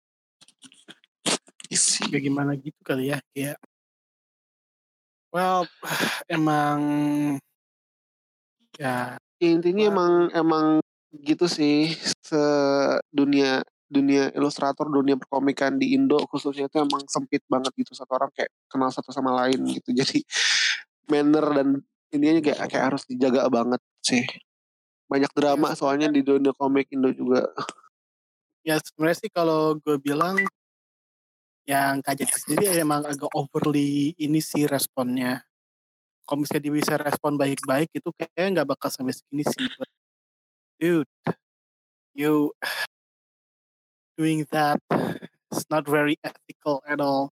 [1.69, 2.09] Isi.
[2.09, 3.61] Gimana gitu kali ya kayak.
[5.29, 5.69] Well,
[6.37, 6.81] emang
[8.81, 9.21] ya.
[9.37, 10.67] ya intinya emang emang
[11.21, 11.93] gitu sih
[12.25, 18.29] sedunia dunia ilustrator dunia perkomikan di Indo khususnya itu emang sempit banget gitu satu orang
[18.37, 20.21] kayak kenal satu sama lain gitu jadi
[21.09, 21.69] manner dan
[22.15, 24.25] ininya kayak kayak harus dijaga banget sih
[25.09, 27.49] banyak drama ya, soalnya di dunia komik Indo juga
[28.65, 30.37] ya sebenarnya sih kalau gue bilang
[31.69, 35.45] yang kajet sendiri emang agak overly ini sih responnya
[36.29, 39.69] kalau misalnya dia bisa respon baik-baik itu kayaknya nggak bakal sampai segini sih
[40.79, 41.11] dude,
[42.15, 42.53] you
[44.19, 44.79] doing that
[45.53, 47.35] is not very ethical at all.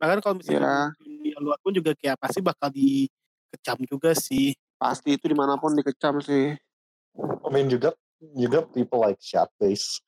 [0.00, 1.11] Bahkan kalau misalnya yeah.
[1.40, 4.52] Luar pun juga kayak pasti bakal dikecam juga sih.
[4.76, 6.56] Pasti itu di mana pun dikecam sih.
[7.16, 7.94] I mean juga
[8.34, 9.20] juga people like
[9.56, 10.00] face.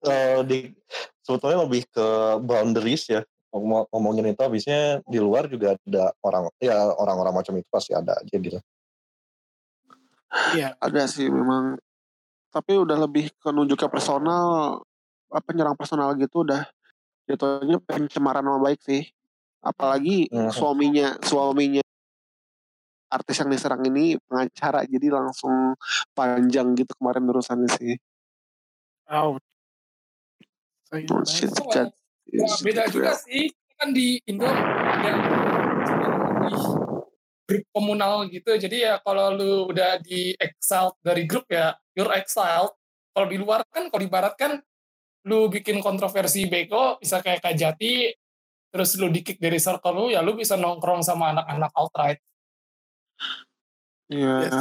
[0.00, 0.72] Uh, di
[1.20, 2.06] sebetulnya lebih ke
[2.40, 3.20] boundaries ya
[3.92, 8.36] ngomongin itu habisnya di luar juga ada orang ya orang-orang macam itu pasti ada aja
[8.40, 8.62] gitu
[10.54, 10.78] Iya.
[10.78, 11.74] Ada sih memang.
[12.50, 14.82] Tapi udah lebih ke nunjuk ke personal,
[15.30, 16.66] apa nyerang personal gitu udah
[17.30, 19.06] jatuhnya pencemaran nama baik sih.
[19.62, 20.50] Apalagi hmm.
[20.50, 21.84] suaminya suaminya
[23.10, 25.74] artis yang diserang ini pengacara jadi langsung
[26.14, 27.94] panjang gitu kemarin urusannya sih.
[29.10, 29.38] Oh.
[30.90, 31.70] Oh, shit, oh,
[32.26, 33.46] ya, beda juga sih
[33.78, 35.18] kan di Indo yang
[37.46, 42.74] grup komunal gitu jadi ya kalau lu udah di exile dari grup ya you're exiled
[43.10, 44.62] kalau di luar kan kalau di barat kan
[45.28, 48.14] lu bikin kontroversi beko bisa kayak kajati
[48.70, 52.20] terus lu dikick dari circle lu ya lu bisa nongkrong sama anak-anak alt-right
[54.10, 54.34] Iya.
[54.42, 54.58] Yes.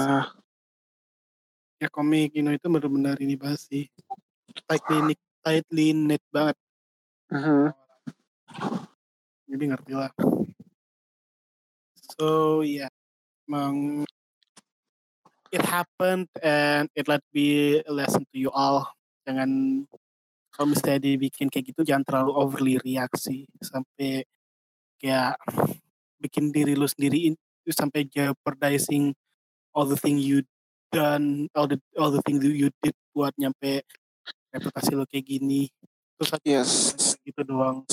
[1.81, 3.83] Ya komik know, itu benar-benar ini banget sih.
[4.69, 6.57] Tightly knit, tightly knit banget.
[7.33, 7.65] Uh -huh.
[9.49, 10.11] Jadi ngerti lah.
[12.19, 12.91] So yeah,
[13.49, 14.05] emang
[15.49, 18.85] it happened and it let be a lesson to you all.
[19.25, 19.85] Jangan
[20.59, 24.27] kalau misalnya dibikin kayak gitu jangan terlalu overly reaksi sampai
[24.99, 25.39] kayak
[26.19, 29.15] bikin diri lu sendiri in- sampai jeopardizing
[29.71, 30.43] all the thing you
[30.91, 33.87] done all the all the thing that you did buat nyampe
[34.51, 35.71] reputasi lu kayak gini
[36.19, 36.91] terus aku Yes.
[37.23, 37.87] gitu doang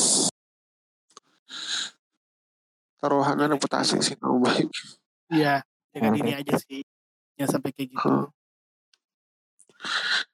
[2.99, 4.67] Taruhannya reputasi sih nama baik.
[5.31, 5.63] iya
[5.95, 6.83] jaga diri aja sih
[7.39, 8.27] jangan sampai kayak gitu Huh.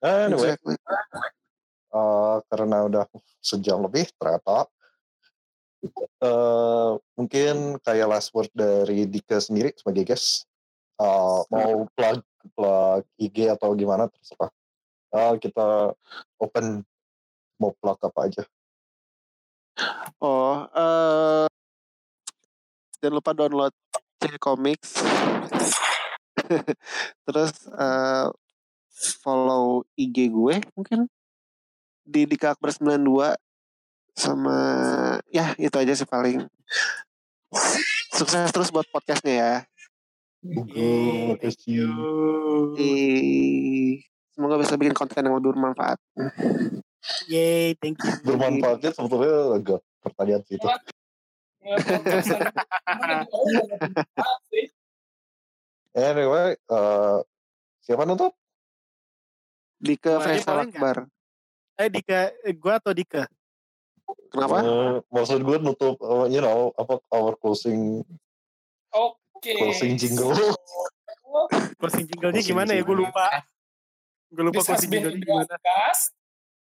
[0.00, 0.80] Anyway, Exactly.
[2.62, 3.04] Karena udah
[3.42, 4.70] sejam lebih ternyata
[6.22, 10.46] eh mungkin kayak last word dari Dika sendiri sebagai guest
[11.02, 12.20] Eh, mau plug
[12.54, 14.52] plug IG atau gimana terserah.
[15.12, 15.96] Eh, kita
[16.38, 16.86] open
[17.58, 18.42] mau plug apa aja?
[20.22, 21.46] Oh, eh
[23.02, 23.74] jangan lupa download
[24.22, 25.02] C Comics.
[27.26, 28.28] Terus eh
[29.24, 31.10] follow IG gue mungkin
[32.02, 33.34] di Dika Akbar 92
[34.12, 34.58] sama
[35.28, 36.44] ya itu aja sih paling.
[38.12, 39.54] Sukses terus buat podcastnya ya.
[40.42, 41.86] Thank you
[42.74, 46.02] Eh, semoga bisa bikin konten yang lebih bermanfaat.
[47.26, 48.10] Yay, thank you.
[48.24, 50.66] bermanfaatnya sebetulnya agak pertanyaan sih itu
[51.62, 52.42] Ya, podcast yang-
[54.50, 54.66] sih.
[55.94, 57.18] anyway eh,
[57.80, 58.02] siapa
[59.78, 60.74] aja Faisal boleh nggak?
[60.74, 60.96] Akbar.
[61.80, 63.24] Eh Dika, eh, gua atau Dika?
[64.28, 64.64] Kenapa?
[64.64, 68.00] Eh, maksud gue nutup eh, you know apa our closing
[68.92, 69.52] Oke.
[69.56, 70.32] closing jingle
[71.80, 72.84] Closing jingle-nya gimana ya?
[72.84, 73.08] Gue jingle.
[73.08, 73.26] lupa.
[74.28, 75.44] Gue lupa This has closing been jingle-nya gimana.
[75.48, 76.02] Indocast.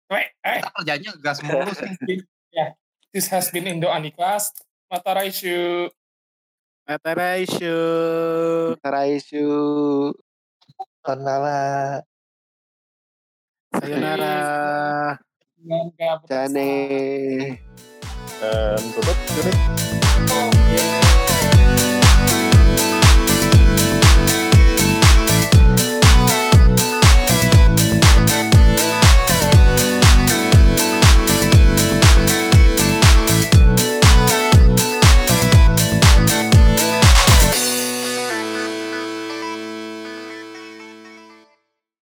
[0.08, 0.60] Wait, eh.
[0.60, 1.92] Kita kerjanya gas mulu sih.
[3.14, 4.58] This has been Indo Anicast.
[4.90, 5.90] Mata Raisyu.
[6.84, 7.78] Mataraishu.
[8.84, 9.48] Raisu.
[11.06, 11.62] Kanala Sayonara.
[11.84, 12.13] Semoga
[13.74, 15.18] berkesan.
[16.30, 16.70] Jane.
[18.44, 19.58] dan tutup unit
[20.28, 21.03] Oke.